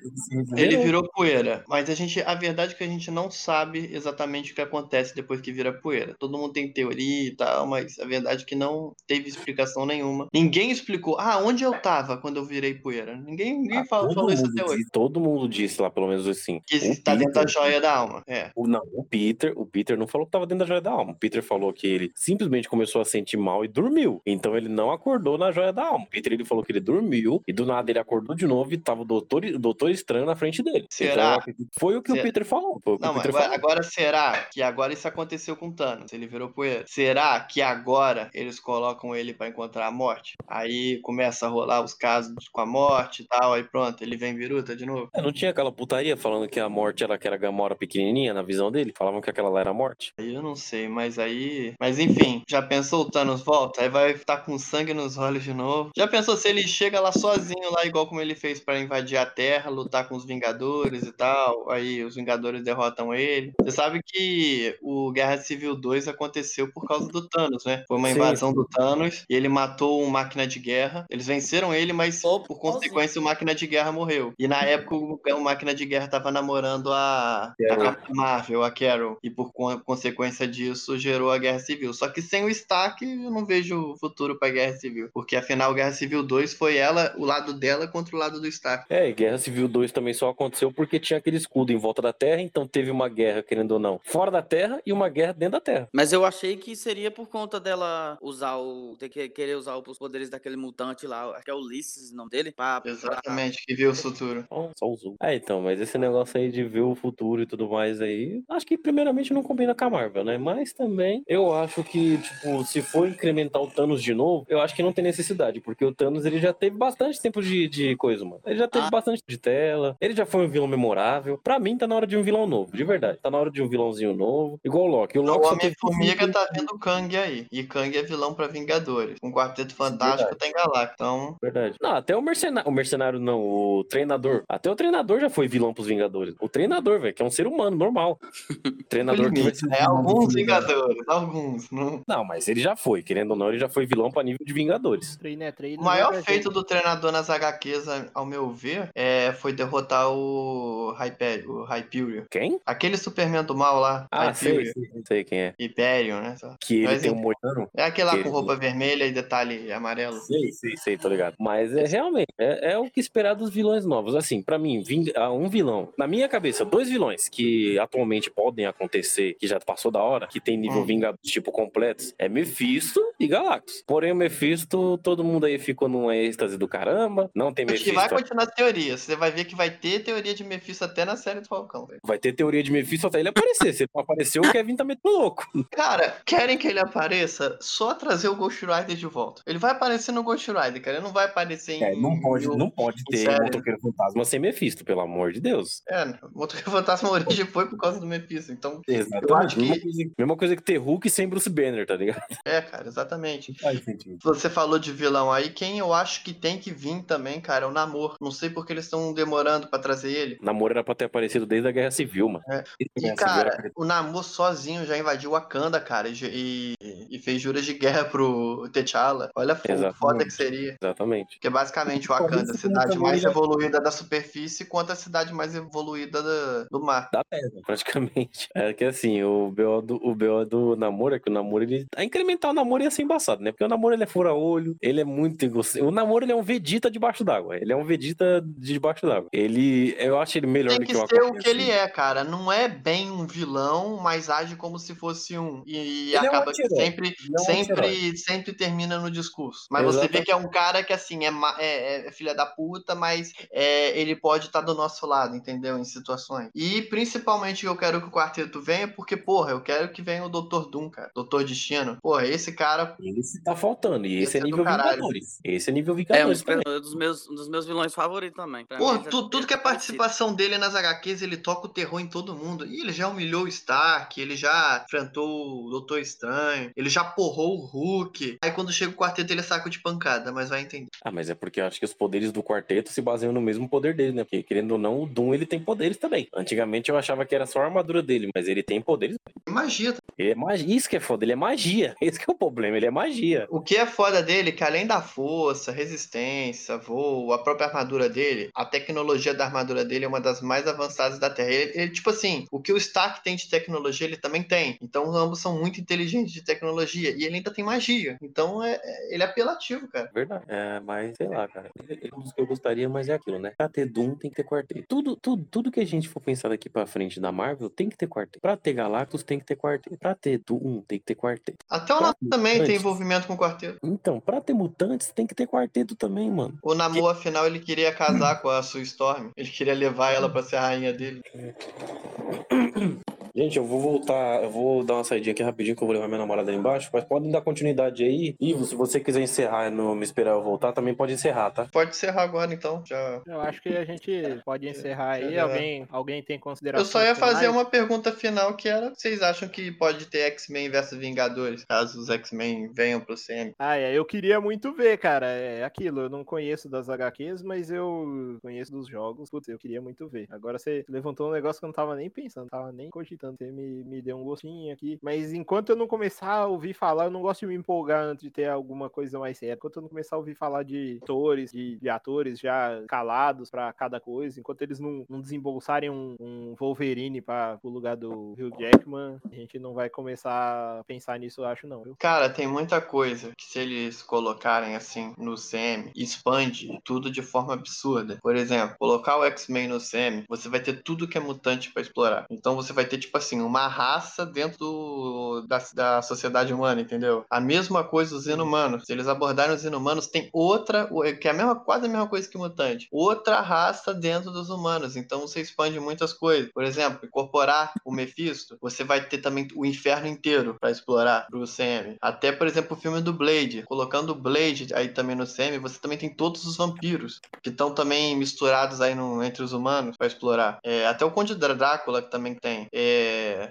[0.55, 1.65] ele virou poeira.
[1.67, 5.13] Mas a gente, a verdade é que a gente não sabe exatamente o que acontece
[5.13, 6.15] depois que vira poeira.
[6.17, 10.27] Todo mundo tem teoria e tal, mas a verdade é que não teve explicação nenhuma.
[10.33, 13.17] Ninguém explicou, ah, onde eu tava quando eu virei poeira?
[13.17, 14.77] Ninguém, ninguém Ah, falou, todo, falou isso até hoje.
[14.77, 16.61] disse, todo mundo disse lá, pelo menos assim.
[16.65, 18.23] Que O tá dentro da Peter- joia da alma.
[18.27, 18.51] É.
[18.55, 21.11] O, não, o Peter, o Peter não falou que tava dentro da joia da alma.
[21.13, 24.21] O Peter falou que ele simplesmente começou a sentir mal e dormiu.
[24.25, 26.05] Então ele não acordou na joia da alma.
[26.05, 28.77] O Peter ele falou que ele dormiu e do nada ele acordou de novo e
[28.77, 30.85] tava o doutor, o doutor estranho na frente dele.
[30.89, 31.13] Será?
[31.13, 32.21] Então, acredito que foi o que Será?
[32.21, 32.81] o Peter falou.
[32.85, 33.55] O Não, o mas Peter agora, falou.
[33.55, 36.11] agora será que agora isso aconteceu com o Thanos?
[36.13, 36.83] Ele virou poeira.
[36.87, 40.35] Será que agora eles colocam ele pra encontrar a morte?
[40.47, 44.35] Aí começa a rolar os casos com a morte e tal, aí pronto, ele vem
[44.35, 45.04] viruta de novo.
[45.13, 48.71] É, não tinha aquela putaria falando que a morte era aquela Gamora pequenininha na visão
[48.71, 48.93] dele?
[48.97, 50.11] Falavam que aquela lá era a morte.
[50.17, 51.73] Aí eu não sei, mas aí.
[51.79, 53.81] Mas enfim, já pensou o Thanos volta?
[53.81, 55.91] Aí vai estar com sangue nos olhos de novo.
[55.95, 59.25] Já pensou se ele chega lá sozinho, lá igual como ele fez pra invadir a
[59.25, 61.69] Terra, lutar com os Vingadores e tal?
[61.69, 63.53] Aí os Vingadores derrotam ele.
[63.61, 67.83] Você sabe que o Guerra Civil 2 aconteceu por causa do Thanos, né?
[67.87, 71.05] Foi uma Sim, invasão do Thanos e ele matou um máquina de guerra.
[71.09, 74.33] Eles venceram ele, mas Só por consequência o máquina de guerra morreu.
[74.39, 79.17] E na época o, o máquina de guerra tava namorando a, a Marvel, a Carol.
[79.23, 81.93] E por con- consequência disso gerou a Guerra Civil.
[81.93, 85.09] Só que sem o Stark eu não vejo futuro pra Guerra Civil.
[85.13, 88.85] Porque afinal Guerra Civil 2 foi ela, o lado dela contra o lado do Stark.
[88.89, 92.13] É, e Guerra Civil 2 também só aconteceu porque tinha aquele escudo em volta da
[92.13, 95.53] Terra, então teve uma guerra, querendo ou não, fora da Terra e uma guerra dentro
[95.53, 95.87] da Terra.
[95.93, 98.95] Mas eu achei que seria por conta dela usar o.
[98.99, 102.29] ter que querer usar os poderes daquele mutante lá, acho que é Ulisses o nome
[102.29, 102.51] dele.
[102.51, 104.45] Pra, pra- Exatamente, que viu o futuro.
[104.77, 105.15] Só, só o Zoom.
[105.21, 108.65] É, então, mas esse negócio aí de ver o futuro e tudo mais aí, acho
[108.65, 110.37] que primeiramente não combina com a Marvel, né?
[110.37, 114.75] Mas também eu acho que, tipo, se for incrementar o Thanos de novo, eu acho
[114.75, 118.23] que não tem necessidade, porque o Thanos ele já teve bastante tempo de, de coisa,
[118.23, 118.41] mano.
[118.45, 118.89] Ele já teve Ah.
[118.91, 121.39] bastante de tela, ele já foi um vilão memorável.
[121.43, 123.19] Pra mim, tá na hora de um vilão novo, de verdade.
[123.21, 125.17] Tá na hora de um vilãozinho novo, igual o Loki.
[125.17, 127.45] O O Loki teve Homem-Formiga tá vendo Kang aí.
[127.51, 129.17] E Kang é vilão pra Vingadores.
[129.23, 130.93] Um Quarteto Fantástico tem Galactus.
[130.95, 131.75] Então, Verdade.
[131.81, 132.69] Não, até o mercenário.
[132.69, 134.43] O mercenário não, o treinador.
[134.47, 136.35] Até o treinador já foi vilão pros Vingadores.
[136.39, 138.19] O treinador, velho, que é um ser humano normal.
[138.89, 139.77] treinador que vai ser né?
[139.77, 141.71] vilão Alguns Vingadores, alguns.
[141.71, 142.01] Não.
[142.07, 144.53] Não, mas ele já foi, querendo ou não, ele já foi vilão pra nível de
[144.53, 145.15] Vingadores.
[145.17, 145.81] Treino é treino.
[145.81, 150.09] O maior jogo é feito do treinador nas HQs, ao meu ver, é, foi derrotar
[150.11, 152.23] o Hyperion, o Hyperion.
[152.29, 152.59] Quem?
[152.65, 154.73] Aquele Superman do mal lá, Ah, sei, Hyperion.
[154.73, 155.53] sei, sei quem é.
[155.59, 156.35] Hyperion, né?
[156.37, 156.55] só.
[156.59, 157.23] Que ele Mas tem um enfim.
[157.23, 157.69] moicano.
[157.75, 160.19] É aquele lá com roupa vermelha e detalhe amarelo.
[160.21, 161.35] Sei, sei, sei, tô ligado.
[161.39, 164.15] Mas é realmente, é, é o que esperar dos vilões novos.
[164.15, 165.93] Assim, pra mim, ving- ah, um vilão.
[165.97, 170.39] Na minha cabeça, dois vilões que atualmente podem acontecer, que já passou da hora, que
[170.39, 170.85] tem nível Hum.
[170.85, 173.83] Vingadores tipo completos, é Mephisto e Galactus.
[173.87, 177.29] Porém, o Mephisto, todo mundo aí ficou numa êxtase do caramba.
[177.33, 178.23] Não tem Acho que vai Mephisto.
[178.23, 178.97] continuar teoria.
[178.97, 181.87] Você vai ver que vai ter teoria de Mephisto até na série do Falcão.
[182.03, 183.73] Vai ter teoria de Mephisto até ele aparecer.
[183.73, 185.45] Se ele não aparecer, o Kevin tá metendo louco.
[185.71, 187.57] Cara, querem que ele apareça?
[187.61, 189.41] Só trazer o Ghost Rider de volta.
[189.45, 190.97] Ele vai aparecer no Ghost Rider, cara.
[190.97, 191.83] Ele não vai aparecer em.
[191.83, 195.81] É, não pode, em- não pode ter motoqueiro fantasma sem Mephisto, pelo amor de Deus.
[195.89, 198.51] É, o Motoqueiro Fantasma Origem foi por causa do Mephisto.
[198.51, 199.29] Então, Exatamente.
[199.29, 202.21] Eu acho que- mesma, coisa, mesma coisa que ter Hulk sem Bruce Banner, tá ligado?
[202.45, 203.51] É, cara, exatamente.
[203.51, 204.17] Não faz sentido.
[204.23, 207.67] Você falou de vilão aí, quem eu acho que tem que vir também, cara, é
[207.67, 208.15] o Namor.
[208.21, 210.37] Não sei porque eles estão demorando pra trazer ele.
[210.41, 212.43] Namoro era pra ter aparecido desde a Guerra Civil, mano.
[212.49, 212.57] É.
[212.57, 217.07] A E, Guerra Civil cara, era- o Namor sozinho já invadiu Wakanda, cara, e, e-
[217.09, 219.29] e fez juras de guerra pro T'Challa.
[219.35, 219.97] Olha Exatamente.
[219.97, 220.77] foda que seria.
[220.81, 221.35] Exatamente.
[221.35, 226.67] Porque basicamente Wakanda, a cidade mais evoluída da superfície, quanto a cidade mais evoluída da-
[226.71, 227.09] do mar.
[227.11, 228.47] Da terra, praticamente.
[228.55, 231.85] É que assim, o BO do, o BO do namoro é que o namoro, ele.
[231.95, 233.51] A incrementar o namoro ia ser embaçado, né?
[233.51, 235.87] Porque o namoro ele é fura-olho, ele é muito egocêntrico.
[235.87, 237.57] O namoro ele é um Vegeta debaixo d'água.
[237.57, 239.29] Ele é um Vegeta de debaixo d'água.
[239.33, 239.95] Ele.
[239.99, 241.71] Eu acho ele melhor Tem do que que o ser o que ele assim.
[241.71, 242.23] é, cara.
[242.23, 245.63] Não é bem um vilão, mas age como se fosse um.
[245.65, 249.65] E, Ele é um acaba que sempre, Ele é um sempre, sempre termina no discurso.
[249.69, 250.25] Mas você vê Exatamente.
[250.25, 254.15] que é um cara que, assim, é, é- é filha da puta, mas é, ele
[254.25, 255.77] pode estar do nosso lado, entendeu?
[255.77, 256.49] Em situações.
[256.55, 260.29] E principalmente eu quero que o quarteto venha, porque, porra, eu quero que venha o
[260.29, 260.67] Dr.
[260.67, 261.11] Doom, cara.
[261.15, 261.43] Dr.
[261.43, 261.99] Destino.
[262.01, 262.95] Porra, esse cara.
[262.99, 264.07] Esse tá faltando.
[264.07, 264.57] E esse, Esse é é nível.
[264.65, 265.39] Vingadores.
[265.43, 266.41] Esse é nível É um Vingadores.
[266.41, 266.63] dos, também.
[266.77, 268.65] um dos meus, um dos meus vilões favoritos também.
[268.65, 271.67] Pra Porra, mim, tu- ele- tudo que é tá participação dele nas HQs, ele toca
[271.67, 272.65] o terror em todo mundo.
[272.65, 277.59] E ele já humilhou o Stark, ele já enfrentou o Doutor Estranho, ele já porrou
[277.59, 278.39] o Hulk.
[278.43, 280.87] Aí quando chega o quarteto, ele é saco de pancada, mas vai entender.
[281.03, 283.69] Ah, mas é porque eu acho que os poderes do quarteto se baseiam no mesmo
[283.69, 284.23] poder dele, né?
[284.23, 286.27] Porque, querendo ou não, o Doom ele tem poderes também.
[286.33, 289.17] Antigamente eu achava que era só a armadura dele, mas ele tem poderes.
[289.47, 289.93] Magia.
[290.17, 290.75] Ele é magia.
[290.75, 291.95] Isso que é foda, ele é magia.
[292.01, 293.45] Esse que é o problema, ele é magia.
[293.49, 298.09] O que é foda dele é que além da força, resistência, voo, a própria armadura
[298.09, 301.51] dele, a tecnologia da armadura dele é uma das mais avançadas da Terra.
[301.51, 304.77] Ele, ele, tipo assim, o que o Stark tem de tecnologia, ele também tem.
[304.81, 307.11] Então ambos são muito inteligentes de tecnologia.
[307.11, 308.17] E ele ainda tem magia.
[308.21, 310.09] Então é, é- ele é apelativo, cara.
[310.13, 310.45] Verdade.
[310.47, 311.69] É, mas sei lá, cara.
[311.89, 311.95] É
[312.37, 313.53] eu gostaria, mas é aquilo, né?
[313.57, 314.85] Pra ter Doom tem que ter quarteto.
[314.87, 317.97] Tudo, tudo, tudo que a gente for pensar daqui pra frente da Marvel tem que
[317.97, 318.39] ter quarteto.
[318.39, 319.97] Pra ter Galactus tem que ter quarteto.
[319.97, 321.57] Pra ter Doom tem que ter quarteto.
[321.69, 323.79] Até o Namor também tem envolvimento com o quarteto.
[323.81, 326.57] Então, pra ter mutantes tem que ter quarteto também, mano.
[326.61, 329.29] O Namor, afinal, ele queria casar com a Sue Storm.
[329.35, 331.21] Ele queria levar ela pra ser a rainha dele.
[333.35, 336.07] Gente, eu vou voltar, eu vou dar uma saidinha aqui rapidinho que eu vou levar
[336.07, 338.33] minha namorada ali embaixo, mas podem dar continuidade aí.
[338.39, 341.67] Ivo, se você quiser encerrar e não me esperar eu voltar, também pode encerrar, tá?
[341.69, 342.81] Pode encerrar agora, então.
[342.85, 343.21] Já.
[343.27, 345.37] Eu acho que a gente pode encerrar aí.
[345.37, 349.49] Alguém, alguém tem Eu considerações só ia fazer uma pergunta final que era: vocês acham
[349.49, 351.65] que pode ter X-Men versus Vingadores?
[351.65, 353.53] Caso os X-Men venham pro CM.
[353.59, 355.25] Ah, é, eu queria muito ver, cara.
[355.25, 359.29] É aquilo, eu não conheço das HQs, mas eu conheço dos jogos.
[359.29, 360.25] Putz, eu queria muito ver.
[360.29, 363.24] Agora você levantou um negócio que eu não tava nem pensando, não tava nem cogitando.
[363.31, 364.99] Você me, me deu um gostinho aqui.
[365.01, 368.23] Mas enquanto eu não começar a ouvir falar, eu não gosto de me empolgar antes
[368.23, 369.53] de ter alguma coisa mais séria.
[369.53, 373.71] Enquanto eu não começar a ouvir falar de atores, de, de atores já calados pra
[373.73, 378.55] cada coisa, enquanto eles não, não desembolsarem um, um Wolverine pra, pro lugar do Hugh
[378.59, 381.83] Jackman, a gente não vai começar a pensar nisso, eu acho, não.
[381.83, 381.95] Viu?
[381.99, 387.53] Cara, tem muita coisa que se eles colocarem assim no CM, expande tudo de forma
[387.53, 388.19] absurda.
[388.21, 391.81] Por exemplo, colocar o X-Men no CM, você vai ter tudo que é mutante pra
[391.81, 392.25] explorar.
[392.29, 397.25] Então você vai ter, tipo assim, uma raça dentro do- da, da sociedade humana, entendeu?
[397.29, 398.83] A mesma coisa os inumanos.
[398.85, 402.27] Se eles abordarem os inumanos, tem outra, que é a mesma, quase a mesma coisa
[402.29, 402.87] que mutante.
[402.91, 404.95] Outra raça dentro dos humanos.
[404.95, 406.51] Então você expande muitas coisas.
[406.53, 411.45] Por exemplo, incorporar o Mephisto, você vai ter também o inferno inteiro pra explorar pro
[411.47, 411.95] CM.
[412.01, 413.63] Até, por exemplo, o filme do Blade.
[413.67, 417.73] Colocando o Blade aí também no CM, você também tem todos os vampiros que estão
[417.73, 420.59] também misturados aí no- entre os humanos pra explorar.
[420.63, 422.67] É, até o Conde Drácula que também tem.
[422.73, 423.04] É,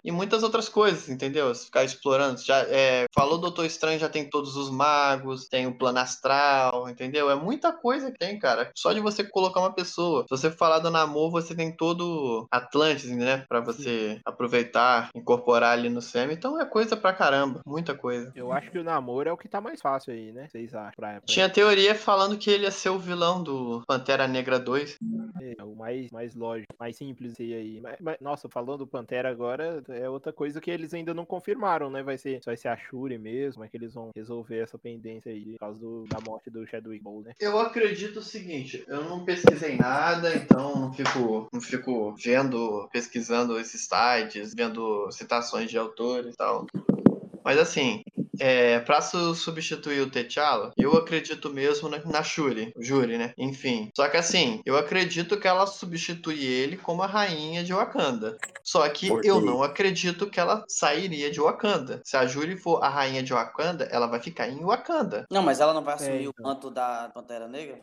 [0.05, 1.55] e muitas outras coisas, entendeu?
[1.55, 2.41] Se ficar explorando.
[2.41, 7.31] Já, é, falou Doutor Estranho, já tem todos os magos, tem o plano astral, entendeu?
[7.31, 8.71] É muita coisa que tem, cara.
[8.77, 10.23] Só de você colocar uma pessoa.
[10.23, 13.45] Se você falar do namoro, você tem todo Atlantis, né?
[13.49, 16.33] Pra você aproveitar, incorporar ali no CM.
[16.33, 17.61] Então é coisa pra caramba.
[17.67, 18.33] Muita coisa.
[18.35, 20.49] Eu acho que o namoro é o que tá mais fácil aí, né?
[20.51, 20.93] Vocês acham?
[20.97, 24.97] Pra, pra- Tinha teoria falando que ele ia ser o vilão do Pantera Negra 2.
[25.59, 27.81] É o mais, mais lógico, mais simples aí.
[27.83, 31.91] Mas, mas, nossa, falando do Pantera agora, é outra coisa que eles ainda não confirmaram,
[31.91, 32.03] né?
[32.03, 35.31] Vai ser, se vai ser a Shuri mesmo, é que eles vão resolver essa pendência
[35.31, 37.35] aí por causa do- da morte do Chadwick Boseman, né?
[37.41, 43.59] Eu acredito o seguinte, eu não pesquisei nada, então não fico, não fico vendo, pesquisando
[43.59, 46.67] esses sites, vendo citações de autores e tal.
[47.45, 48.03] Mas assim,
[48.41, 53.33] é, pra su- substituir o T'Challa, eu acredito mesmo na, na Shuri, Juri, né?
[53.39, 53.91] Enfim.
[53.97, 58.37] Só que assim, eu acredito que ela substitui ele como a rainha de Wakanda.
[58.63, 59.47] Só que Por eu quê?
[59.47, 62.01] não acredito que ela sairia de Wakanda.
[62.05, 65.27] Se a Juri for a rainha de Wakanda, ela vai ficar em Wakanda.
[65.31, 66.33] Não, mas ela não vai assumir então.
[66.39, 67.79] o manto da Pantera Negra?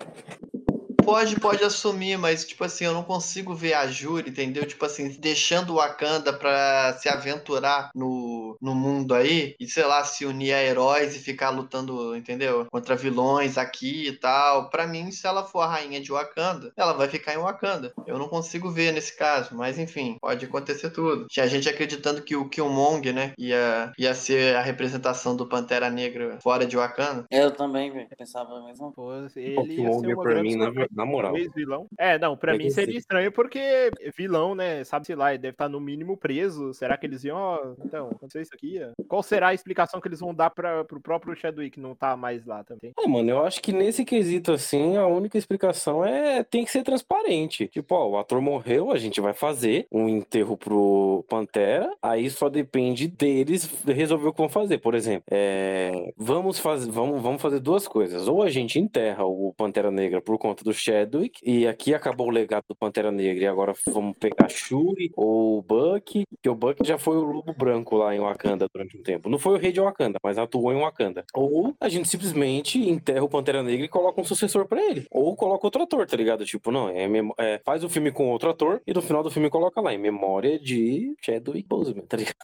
[1.04, 4.66] Pode, pode assumir, mas, tipo assim, eu não consigo ver a Júri, entendeu?
[4.66, 10.04] Tipo assim, deixando o Wakanda pra se aventurar no, no mundo aí e, sei lá,
[10.04, 12.66] se unir a heróis e ficar lutando, entendeu?
[12.72, 14.70] Contra vilões aqui e tal.
[14.70, 17.94] Pra mim, se ela for a rainha de Wakanda, ela vai ficar em Wakanda.
[18.06, 21.28] Eu não consigo ver nesse caso, mas enfim, pode acontecer tudo.
[21.28, 26.38] Tinha gente acreditando que o Killmonger, né, ia, ia ser a representação do Pantera Negra
[26.42, 27.26] fora de Wakanda.
[27.30, 28.08] Eu também, velho.
[28.18, 30.72] Pensava a mesma Pô, O ele ia ser Killmonger, pra mim, na.
[30.92, 31.34] Na moral.
[31.56, 31.88] Vilão.
[31.98, 34.84] É, não, pra É mim seria estranho porque vilão, né?
[34.84, 36.74] Sabe-se lá, ele deve estar no mínimo preso.
[36.74, 38.80] Será que eles iam, ó, então, aconteceu isso aqui?
[38.84, 39.04] ó.
[39.08, 42.46] Qual será a explicação que eles vão dar pra, pro próprio Chadwick não tá mais
[42.46, 42.94] lá também?
[42.98, 46.84] É, mano, eu acho que nesse quesito, assim, a única explicação é tem que ser
[46.84, 47.68] transparente.
[47.68, 52.50] Tipo, ó, o ator morreu, a gente vai fazer um enterro pro Pantera, aí só
[52.50, 54.78] depende deles resolver o que vão fazer.
[54.80, 58.28] Por exemplo, é, vamos, fazer, vamos, vamos fazer duas coisas.
[58.28, 62.32] Ou a gente enterra o Pantera Negra por conta do Chadwick, e aqui acabou o
[62.32, 66.86] legado do Pantera Negra, e agora vamos pegar Shuri ou o Buck, que o Buck
[66.86, 69.30] já foi o Lobo Branco lá em Wakanda durante um tempo.
[69.30, 71.24] Não foi o rei de Wakanda, mas atuou em Wakanda.
[71.34, 75.06] Ou a gente simplesmente enterra o Pantera Negra e coloca um sucessor pra ele.
[75.12, 76.46] Ou coloca outro ator, tá ligado?
[76.46, 79.50] Tipo, não, é, é, faz o filme com outro ator e no final do filme
[79.50, 82.36] coloca lá, em memória de Chadwick Boseman, tá ligado?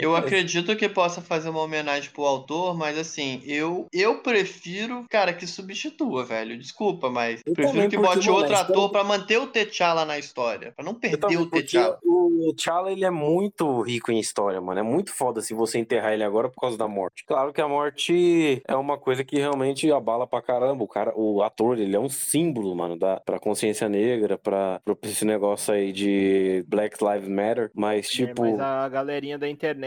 [0.00, 5.32] Eu acredito que possa fazer uma homenagem pro autor, mas assim, eu eu prefiro, cara,
[5.32, 6.58] que substitua, velho.
[6.58, 10.84] Desculpa, mas Eu prefiro que bote outro ator pra manter o T'Challa na história, pra
[10.84, 11.98] não perder também, o porque T'Challa.
[12.04, 14.80] o T'Challa, ele é muito rico em história, mano.
[14.80, 17.24] É muito foda se você enterrar ele agora por causa da morte.
[17.26, 20.84] Claro que a morte é uma coisa que realmente abala pra caramba.
[20.84, 24.96] O cara, o ator, ele é um símbolo, mano, da, pra consciência negra, pra, pra
[25.04, 27.70] esse negócio aí de Black Lives Matter.
[27.74, 28.42] Mas, É, tipo...
[28.42, 29.83] mas a galerinha da internet,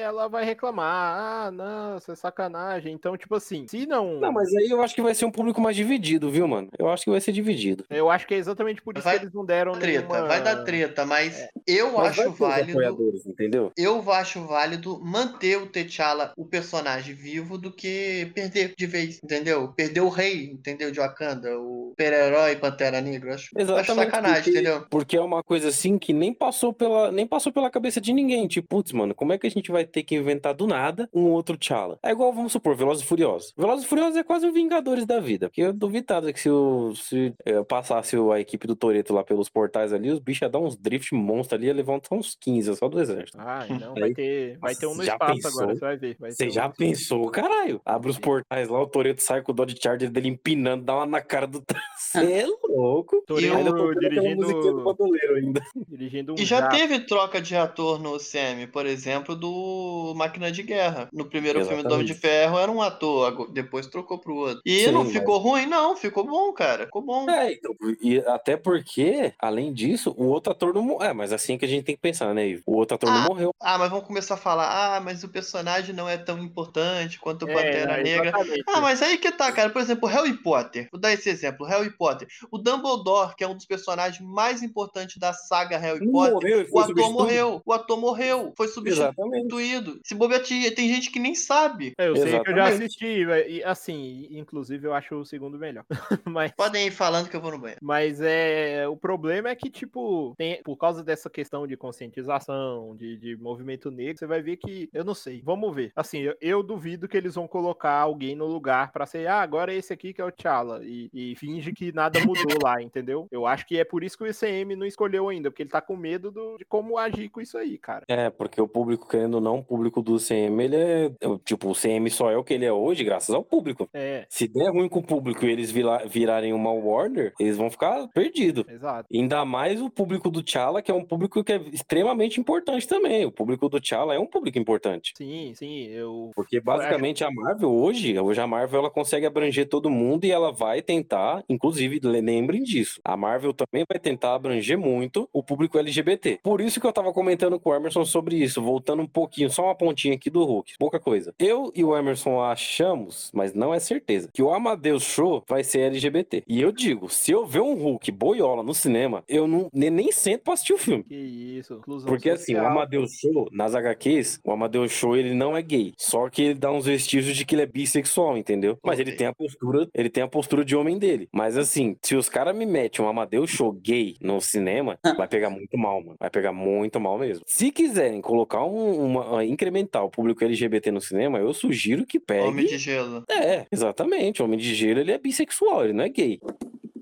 [0.00, 1.46] ela vai reclamar.
[1.46, 2.92] Ah, não, isso é sacanagem.
[2.92, 4.20] Então, tipo assim, se não.
[4.20, 6.68] Não, mas aí eu acho que vai ser um público mais dividido, viu, mano?
[6.78, 7.84] Eu acho que vai ser dividido.
[7.90, 10.26] Eu acho que é exatamente por isso Vai que eles não deram Treta, nenhuma...
[10.28, 12.80] vai dar treta, mas eu Mas acho válido.
[13.26, 13.72] entendeu?
[13.76, 19.68] Eu acho válido manter o T'Challa, o personagem vivo, do que perder de vez, entendeu?
[19.68, 20.90] Perder o rei, entendeu?
[20.90, 23.34] De Wakanda, o super-herói Pantera Negra.
[23.34, 24.86] Acho, acho Exatamente, sacanagem, porque- entendeu?
[24.90, 28.46] Porque é uma coisa assim que nem passou pela, nem passou pela cabeça de ninguém.
[28.48, 31.24] Tipo, putz, mano, como é que a gente vai ter que inventar do nada um
[31.30, 31.98] outro T'Challa?
[32.02, 33.52] É igual, vamos supor, Velozes e Furiosos.
[33.56, 35.48] Velozes e Furiosos é quase o Vingadores da vida.
[35.48, 39.48] Porque eu duvidava que se, o, se eh, passasse a equipe do Toreto lá pelos
[39.48, 42.88] portais ali, os bichos iam dar uns drift monstro ali, ia levantar uns 15 só
[42.88, 43.38] do exército.
[43.40, 45.50] Ah, não, Aí- vai ter, vai ter um no Já espaço pensou?
[45.62, 46.16] agora, você vai ver.
[46.18, 47.80] vai Você um já no- pensou, caralho?
[47.84, 51.06] Abre os portais lá, o Toreto sai com o Dodge Charger dele empinando, dá uma
[51.06, 51.62] na cara do.
[51.96, 53.22] Você é louco?
[53.28, 55.62] Aquela dirigindo- do ainda.
[55.88, 56.76] Dirigindo um E já jato.
[56.76, 61.08] teve troca de ator no CM, por exemplo, do Máquina de Guerra.
[61.12, 62.20] No primeiro filme do Homem de Exatamente.
[62.20, 64.60] Ferro era um ator, depois trocou pro outro.
[64.64, 65.66] E Sim, não mas- ficou ruim?
[65.66, 66.84] Não, ficou bom, cara.
[66.86, 67.28] Ficou bom.
[67.30, 71.08] É, então, e até porque, além disso, o outro ator não morreu.
[71.10, 72.62] É, mas assim que a gente tem que pensar, né, Ivo?
[72.66, 73.54] O outro ator não Ah, morreu.
[73.60, 77.44] Ah, mas vamos começar a falar, ah, mas o personagem não é tão importante quanto
[77.46, 78.28] o É, Pantera Negra.
[78.28, 78.64] exatamente.
[78.68, 79.70] Ah, mas aí que tá, cara.
[79.70, 80.88] Por exemplo, Harry Potter.
[80.92, 81.66] Vou dar esse exemplo.
[81.66, 82.28] Harry Potter.
[82.50, 86.32] O Dumbledore, que é um dos personagens mais importantes da saga Harry Não Potter.
[86.34, 87.12] morreu, O ator substituído.
[87.12, 87.62] morreu.
[87.64, 88.52] O ator morreu.
[88.56, 88.68] Foi
[89.10, 90.00] Exatamente.
[90.04, 91.92] Se bobear, tem gente que nem sabe.
[91.98, 92.84] É, eu sei que eu já Exatamente.
[92.84, 95.84] assisti, e assim, inclusive eu acho o segundo melhor.
[96.24, 97.80] mas, Podem ir falando que eu vou no banheiro.
[97.82, 103.16] mas é o problema é que, tipo, tem, por causa dessa questão de conscientização, de,
[103.16, 105.92] de movimento negro, você vai ver que, eu não sei, vamos ver.
[105.96, 109.72] Assim, eu, eu duvido que eles vão colocar alguém no lugar pra ser, ah, agora
[109.72, 113.26] é esse aqui que é o T'Challa, e, e finge que nada mudou lá, entendeu?
[113.30, 115.80] Eu acho que é por isso que o ICM não escolheu ainda, porque ele tá
[115.80, 118.04] com medo do- de como agir com isso aí, cara.
[118.08, 121.10] É, porque o público, querendo ou não, o público do CM, ele é.
[121.44, 123.88] Tipo, o CM só é o que ele é hoje, graças ao público.
[123.94, 127.70] É, Se der ruim com o público e eles vira- virarem uma Warner, eles vão
[127.70, 128.64] ficar perdidos.
[128.68, 129.08] exato.
[129.12, 133.24] Ainda mais o público do T'Challa, que é um público que é extremamente importante também.
[133.24, 135.12] O público do T'Challa é um público importante.
[135.16, 139.90] Sim, sim, eu Porque basicamente a Marvel hoje, hoje a Marvel ela consegue abranger todo
[139.90, 144.78] mundo e ela vai tentar, inclusive le- lembrem disso, a Marvel também vai tentar abranger
[144.78, 146.38] muito o público LGBT.
[146.42, 149.64] Por isso que eu tava comentando com o Emerson sobre isso, voltando um pouquinho, só
[149.64, 151.34] uma pontinha aqui do Hulk, pouca coisa.
[151.38, 155.80] Eu e o Emerson achamos, mas não é certeza, que o Amadeus Show vai ser
[155.80, 156.42] LGBT.
[156.46, 160.12] E eu digo, se eu ver um Hulk boiola no cinema, eu não nem, nem
[160.12, 161.04] sento pra assistir o filme.
[161.04, 162.72] Que isso, inclusão Porque assim, o social.
[162.72, 165.92] Amadeus Show, nas HQs, o Amadeus Show ele não é gay.
[165.98, 168.78] Só que ele dá uns vestígios de que ele é bissexual, entendeu?
[168.84, 169.18] Mas ele Ok.
[169.18, 171.28] tem a postura, ele tem a postura de homem dele.
[171.32, 175.50] Mas assim, se os caras me metem um Amadeus Show gay no cinema, vai pegar
[175.50, 176.16] muito mal, mano.
[176.18, 177.44] Vai pegar muito mal mesmo.
[177.46, 182.48] Se quiserem colocar um, uma, incrementar o público LGBT no cinema, eu sugiro que pegue.
[182.48, 183.24] Homem de gelo.
[183.30, 184.42] É, exatamente.
[184.42, 186.40] O Homem de Gelo, ele é bissexual, ele não é gay.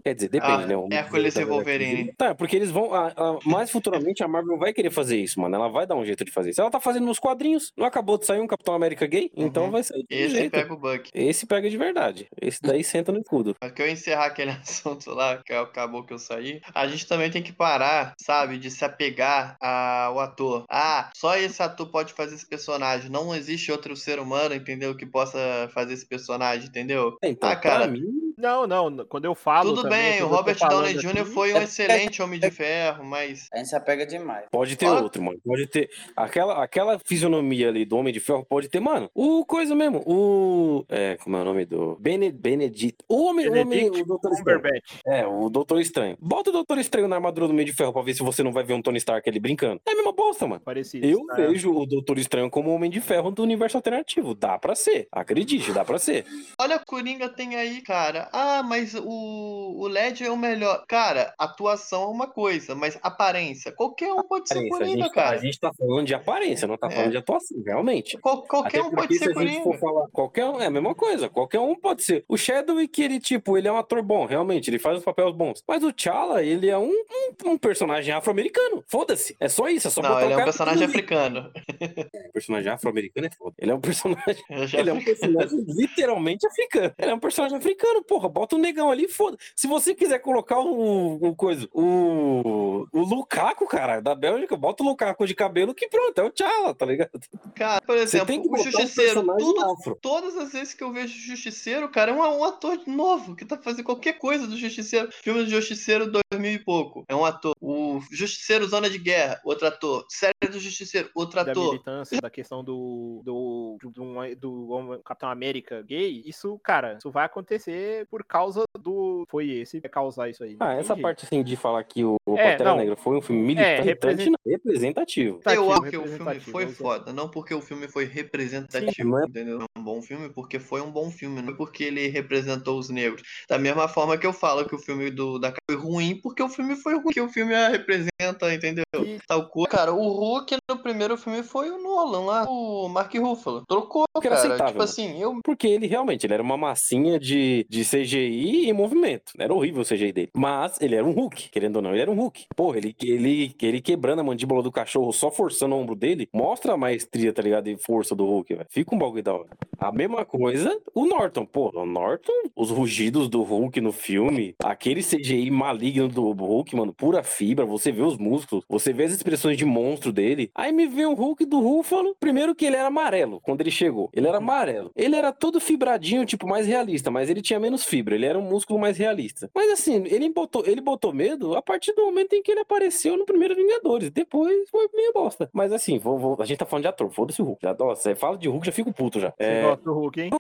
[0.09, 0.77] Quer dizer, depende, Ah, né?
[0.77, 2.15] O- Hércules e Wolverine.
[2.17, 2.95] Tá, porque eles vão.
[2.95, 5.55] a- a- mais futuramente a Marvel vai querer fazer isso, mano.
[5.55, 6.61] Ela vai dar um jeito de fazer isso.
[6.63, 7.73] Ela tá fazendo nos quadrinhos.
[7.77, 9.31] Não acabou de sair um Capitão América gay?
[9.37, 9.71] Então Uhum.
[9.71, 10.03] vai sair.
[10.09, 10.53] de Esse jeito.
[10.53, 11.11] pega o Buck.
[11.13, 12.27] Esse pega de verdade.
[12.41, 13.55] Esse daí senta no escudo.
[13.61, 17.31] Mas que eu encerrar aquele assunto lá, que acabou que eu saí, a gente também
[17.31, 20.65] tem que parar, sabe, de se apegar ao ator.
[20.71, 23.11] Ah, só esse ator pode fazer esse personagem.
[23.11, 24.97] Não existe outro ser humano, entendeu?
[24.97, 25.39] Que possa
[25.75, 27.17] fazer esse personagem, entendeu?
[27.23, 29.71] Então, Ah, cara, pra mim, Não, não, quando eu falo.
[29.71, 31.09] Tudo também, bem, quando o Robert Downey Jr.
[31.21, 33.49] aqui, foi um É- excelente Homem de Ferro, mas.
[33.53, 34.47] A gente se apega demais.
[34.51, 35.39] pode ter outro, mano.
[35.45, 35.91] Pode ter.
[36.17, 39.11] Aquela, aquela fisionomia ali do Homem de Ferro pode ter, mano.
[39.15, 40.03] O coisa mesmo.
[40.07, 40.85] O.
[40.89, 41.97] É, como é o nome do.
[42.01, 43.05] Bene, Benedict.
[43.09, 43.49] O homem.
[43.49, 44.63] O homem Benedict o Doutor Estranho.
[45.07, 46.17] É, o Doutor Estranho.
[46.21, 48.53] Bota o Doutor Estranho na armadura do Meio de Ferro pra ver se você não
[48.53, 49.81] vai ver um Tony Stark ali brincando.
[49.87, 50.61] É a mesma bosta, mano.
[50.65, 51.07] Parecido.
[51.07, 51.35] Eu tá?
[51.35, 54.35] vejo o Doutor Estranho como o Homem de Ferro do universo alternativo.
[54.35, 55.09] Dá pra ser.
[55.11, 56.25] Acredite, dá pra ser.
[56.61, 58.28] Olha a Coringa tem aí, cara.
[58.33, 60.85] Ah, mas o, o LED é o melhor.
[60.87, 63.73] Cara, atuação é uma coisa, mas aparência.
[63.73, 65.39] Qualquer um pode ser Aparência, a, Coringa, gente tá, a cara.
[65.39, 66.91] gente tá falando de aparência, não tá É.
[66.91, 68.19] falando de atuação, realmente.
[68.19, 69.79] Qual- qualquer Até um pode se ser a Coringa.
[69.79, 72.25] falar qualquer um, é a mesma coisa, qualquer um pode ser.
[72.29, 75.63] O Chadwick, ele, tipo, ele é um ator bom, realmente, ele faz os papéis bons.
[75.67, 78.83] Mas o T'Challa, ele é um, um, um personagem afro-americano.
[78.89, 81.51] Foda-se, é só isso, é só Não, ele é um personagem africano.
[81.81, 83.55] Um personagem afro-americano é foda.
[83.59, 86.95] Ele é um personagem, ele é um personagem literalmente africano.
[86.99, 89.39] Ele é um personagem africano, porra, bota um negão ali, foda.
[89.55, 94.87] Se você quiser colocar o, o coisa, o, o Lukaku, cara, da Bélgica, bota o
[94.87, 97.11] Lukaku de cabelo que pronto, é o T'Challa, tá ligado?
[97.55, 99.99] Cara, por exemplo, tem que o um Justiceiro, personagem tudo, afro.
[100.03, 103.57] todas as vezes que eu vejo Justiceiro, cara, é um, um ator novo que tá
[103.57, 105.11] fazendo qualquer coisa do Justiceiro.
[105.13, 107.55] Filme do Justiceiro 2000 e pouco, é um ator.
[107.61, 110.05] O Justiceiro Zona de Guerra, outro ator.
[110.09, 111.73] Série do Justiceiro, outro da ator.
[111.73, 117.25] militância, da questão do, do, do, do, do Capitão América gay, isso, cara, isso vai
[117.25, 119.25] acontecer por causa do.
[119.29, 120.57] Foi esse que causar isso aí.
[120.61, 121.03] Ah, essa jeito.
[121.03, 122.75] parte assim de falar que o, o É, Pantera.
[122.75, 125.41] Negra foi um filme militante, represent- não, representativo.
[125.45, 126.77] Eu Representativo, acho que o filme foi eu sei.
[126.77, 129.59] foda, não porque o filme foi representativo, Sim, não é- entendeu?
[129.63, 132.89] É um bom filme porque foi um bom filme, não é porque ele representou os
[132.91, 133.23] negros.
[133.49, 136.49] Da mesma forma que eu falo que o filme do da foi ruim, porque o
[136.49, 138.85] filme foi ruim, que o filme a representa, entendeu?
[139.05, 139.69] E- Tal coisa.
[139.71, 143.63] Cara, o Hulk no primeiro filme foi o Nolan lá, o Mark Ruffalo.
[143.69, 144.35] Trocou, cara.
[144.37, 144.85] aceitável, Tipo né?
[144.85, 149.33] assim, eu Porque ele realmente ele era uma massinha de, de CGI em movimento.
[149.39, 150.31] Era horrível o CGI dele.
[150.35, 152.47] Mas ele era um Hulk, querendo ou não, ele era um Hulk.
[152.55, 156.75] Porra, ele, ele, ele quebrando a mandíbula do cachorro, só forçando o ombro dele, mostra
[156.75, 157.69] a maestria, tá ligado?
[157.69, 158.67] E força do Hulk, velho.
[158.69, 159.49] Fica um bagulho da hora.
[159.79, 161.47] A mesma coisa, o Norton.
[161.47, 166.93] Pô, o Norton, os rugidos do Hulk no filme, aquele CGI maligno do Hulk, mano,
[166.93, 167.65] pura fibra.
[167.65, 170.51] Você vê os músculos, você vê as expressões de monstro dele.
[170.55, 172.17] Aí me vê um Hulk do Ruffalo.
[172.19, 174.11] Primeiro que ele era amarelo quando ele chegou.
[174.13, 174.91] Ele era amarelo.
[174.97, 178.15] Ele era todo fibradinho, tipo, mais realista, mas ele tinha menos fibra.
[178.15, 179.51] Ele era um músculo mais realista.
[179.55, 183.17] Mas assim, ele botou, ele botou medo a partir do momento em que ele apareceu
[183.17, 184.11] no primeiro Vingadores.
[184.11, 185.49] Depois foi meio bosta.
[185.53, 187.11] Mas assim, vou, vou- a gente tá falando de ator.
[187.11, 187.61] Foda-se o Hulk.
[187.63, 189.31] Já, nossa, você fala de Hulk, já fico puto já.
[189.31, 190.31] Você É, gosta do Hulk, hein?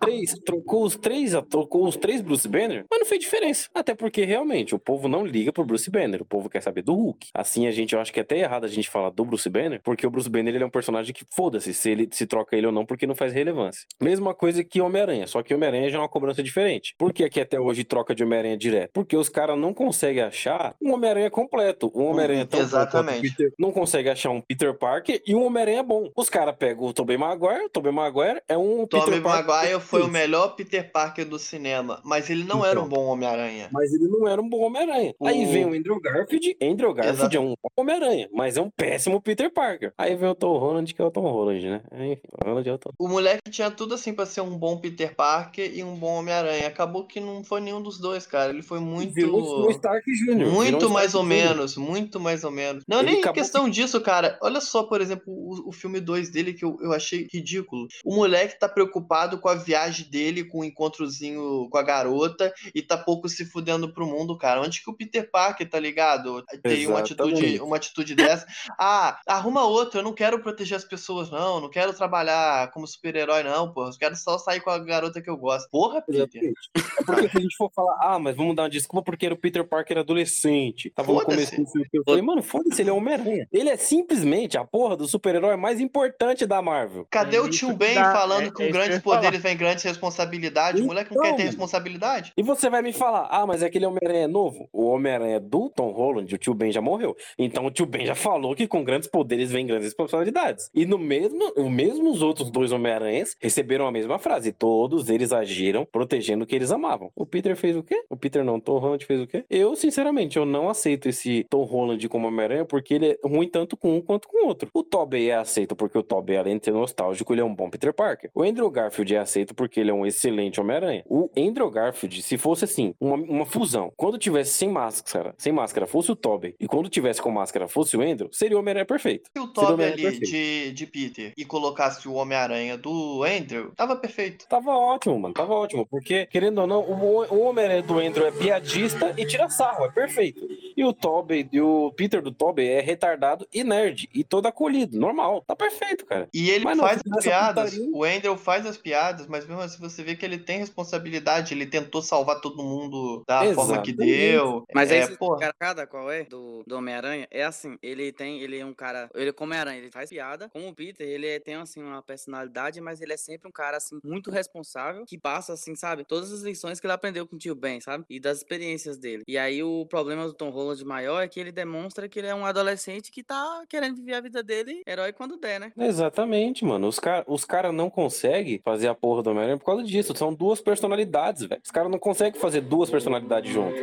[0.00, 3.68] três, trocou os três, trocou os três Bruce Banner, mas não fez diferença.
[3.74, 6.94] Até porque realmente o povo não liga pro Bruce Banner, o povo quer saber do
[6.94, 7.28] Hulk.
[7.34, 9.80] Assim a gente, eu acho que é até errado a gente falar do Bruce Banner,
[9.82, 12.66] porque o Bruce Banner ele é um personagem que foda-se se ele se troca ele
[12.66, 13.86] ou não, porque não faz relevância.
[14.00, 16.81] Mesma coisa que Homem-Aranha, só que Homem-Aranha já é uma cobrança diferente.
[16.98, 18.90] Por que aqui até hoje troca de Homem-Aranha direto?
[18.92, 21.90] Porque os caras não conseguem achar um Homem-Aranha completo.
[21.94, 23.30] Um Homem-Aranha tão bom quanto o Exatamente.
[23.30, 26.10] Peter- não consegue achar um Peter Parker e um Homem-Aranha bom.
[26.16, 29.80] Os caras pegam o Tobey Maguire, o Tobey Maguire é um Tommy Peter Parker Maguire
[29.80, 32.84] foi o melhor Peter Parker do cinema, mas ele não era Então.
[32.84, 33.68] um bom Homem-Aranha.
[33.72, 35.14] Mas ele não era um bom Homem-Aranha.
[35.22, 36.56] Aí vem o Andrew Garfield.
[36.62, 37.36] Andrew Garfield Exato.
[37.36, 39.92] é um bom Homem-Aranha, mas é um péssimo Peter Parker.
[39.96, 41.82] Aí vem o Tom Holland, que é o Tom Holland, né?
[41.92, 42.90] Enfim, o Holland é o Tom.
[42.98, 46.70] O moleque tinha tudo assim pra ser um bom Peter Parker e um bom Homem-Aranha.
[46.72, 48.50] Acabou que não foi nenhum dos dois, cara.
[48.50, 49.14] Ele foi muito.
[49.14, 50.50] Virou Stark Jr.
[50.50, 52.84] Muito mais ou menos, muito mais ou menos.
[52.88, 54.38] Não, Ele nem questão disso, cara.
[54.42, 57.86] Olha só, por exemplo, o, o filme 2 dele que eu, eu achei ridículo.
[58.04, 62.82] O moleque tá preocupado com a viagem dele, com o encontrozinho com a garota e
[62.82, 64.60] tá pouco se fudendo pro mundo, cara.
[64.60, 66.44] Onde que o Peter Parker, tá ligado?
[66.62, 68.46] Teria uma atitude, uma atitude dessa.
[68.78, 70.00] Ah, arruma outro.
[70.00, 71.60] Eu não quero proteger as pessoas, não.
[71.60, 73.90] Não quero trabalhar como super-herói, não, porra.
[73.90, 75.68] Eu quero só sair com a garota que eu gosto.
[75.70, 76.22] Porra, Peter.
[76.22, 76.61] Exatamente.
[76.74, 79.34] É porque se a gente for falar, ah, mas vamos dar uma desculpa porque era
[79.34, 80.90] o Peter Parker adolescente.
[80.90, 81.86] Tava no começo do filme.
[81.92, 83.46] Eu falei, mano, foda-se, ele é Homem-Aranha.
[83.52, 87.06] Ele é simplesmente a porra do super-herói mais importante da Marvel.
[87.10, 89.00] Cadê É o tio Ben dá- falando é- que com é que eu grandes ia
[89.02, 89.16] falar.
[89.16, 90.80] poderes vem grandes responsabilidades?
[90.80, 92.32] O moleque não quer ter Então, responsabilidade?
[92.36, 94.68] E você vai me falar, ah, mas aquele Homem-Aranha é novo.
[94.72, 97.14] O Homem-Aranha do Tom Holland, o tio Ben já morreu.
[97.38, 100.70] Então o tio Ben já falou que com grandes poderes vem grandes responsabilidades.
[100.74, 104.52] E no mesmo, o mesmo os outros dois dois Homem-Aranhas receberam a mesma frase.
[104.52, 107.10] Todos eles agiram protegendo que eles amavam.
[107.16, 108.04] O Peter fez o quê?
[108.10, 109.42] O Peter não, o Tom Holland fez o quê?
[109.48, 113.74] Eu, sinceramente, eu não aceito esse Tom Holland como Homem-Aranha porque ele é ruim tanto
[113.74, 114.68] com um quanto com o outro.
[114.74, 117.70] O Tobey é aceito porque o Tobey, além de ser nostálgico, ele é um bom
[117.70, 118.30] Peter Parker.
[118.34, 121.02] O Andrew Garfield é aceito porque ele é um excelente Homem-Aranha.
[121.08, 125.86] O Andrew Garfield, se fosse assim, uma, uma fusão, quando tivesse sem máscara, sem máscara
[125.86, 129.30] fosse o Tobey e quando tivesse com máscara fosse o Andrew, seria o Homem-Aranha perfeito.
[129.34, 130.30] Se o Homem-Aranha ali perfeito.
[130.30, 134.46] de, de Peter e colocasse o Homem-Aranha do Andrew, tava perfeito.
[134.46, 135.32] Tava ótimo, mano.
[135.32, 135.86] Tava ótimo.
[135.86, 139.84] Porque, querendo ou não, o, o Homem-Aranha do Andrew é piadista e tira sarro.
[139.84, 140.44] É perfeito.
[140.76, 144.08] E o Tobey, e o Peter do Tobey é retardado e nerd.
[144.12, 144.98] E todo acolhido.
[144.98, 145.44] Normal.
[145.46, 146.28] Tá perfeito, cara.
[146.34, 149.78] E ele não, faz as piadas, putaria- o Andrew faz as piadas, mas mesmo assim
[149.78, 153.94] você vê que ele tem responsabilidade, ele tentou salvar todo mundo da forma que Exatamente.
[154.32, 154.64] deu.
[154.74, 158.40] Mas aí, é, se pô, cada qual é do, do Homem-Aranha, é assim, ele tem,
[158.40, 161.38] ele é um cara, ele como Homem-Aranha, ele faz piada, como o Peter, ele é-
[161.38, 165.52] tem assim uma personalidade, mas ele é sempre um cara assim muito responsável, que passa
[165.52, 168.04] assim, sabe, todas as lições que ele aprendeu com o tio Ben, sabe?
[168.08, 169.22] E das experiências dele.
[169.26, 172.34] E aí o problema do Tom Holland maior é que ele demonstra que ele é
[172.34, 175.72] um adolescente que tá querendo viver a vida dele herói quando der, né?
[175.76, 176.88] Exatamente, mano.
[176.88, 180.16] Os caras os cara não conseguem fazer a porra do Homem-Aranha por causa disso.
[180.16, 181.60] São duas personalidades, velho.
[181.62, 183.80] Os caras não conseguem fazer duas personalidades juntas.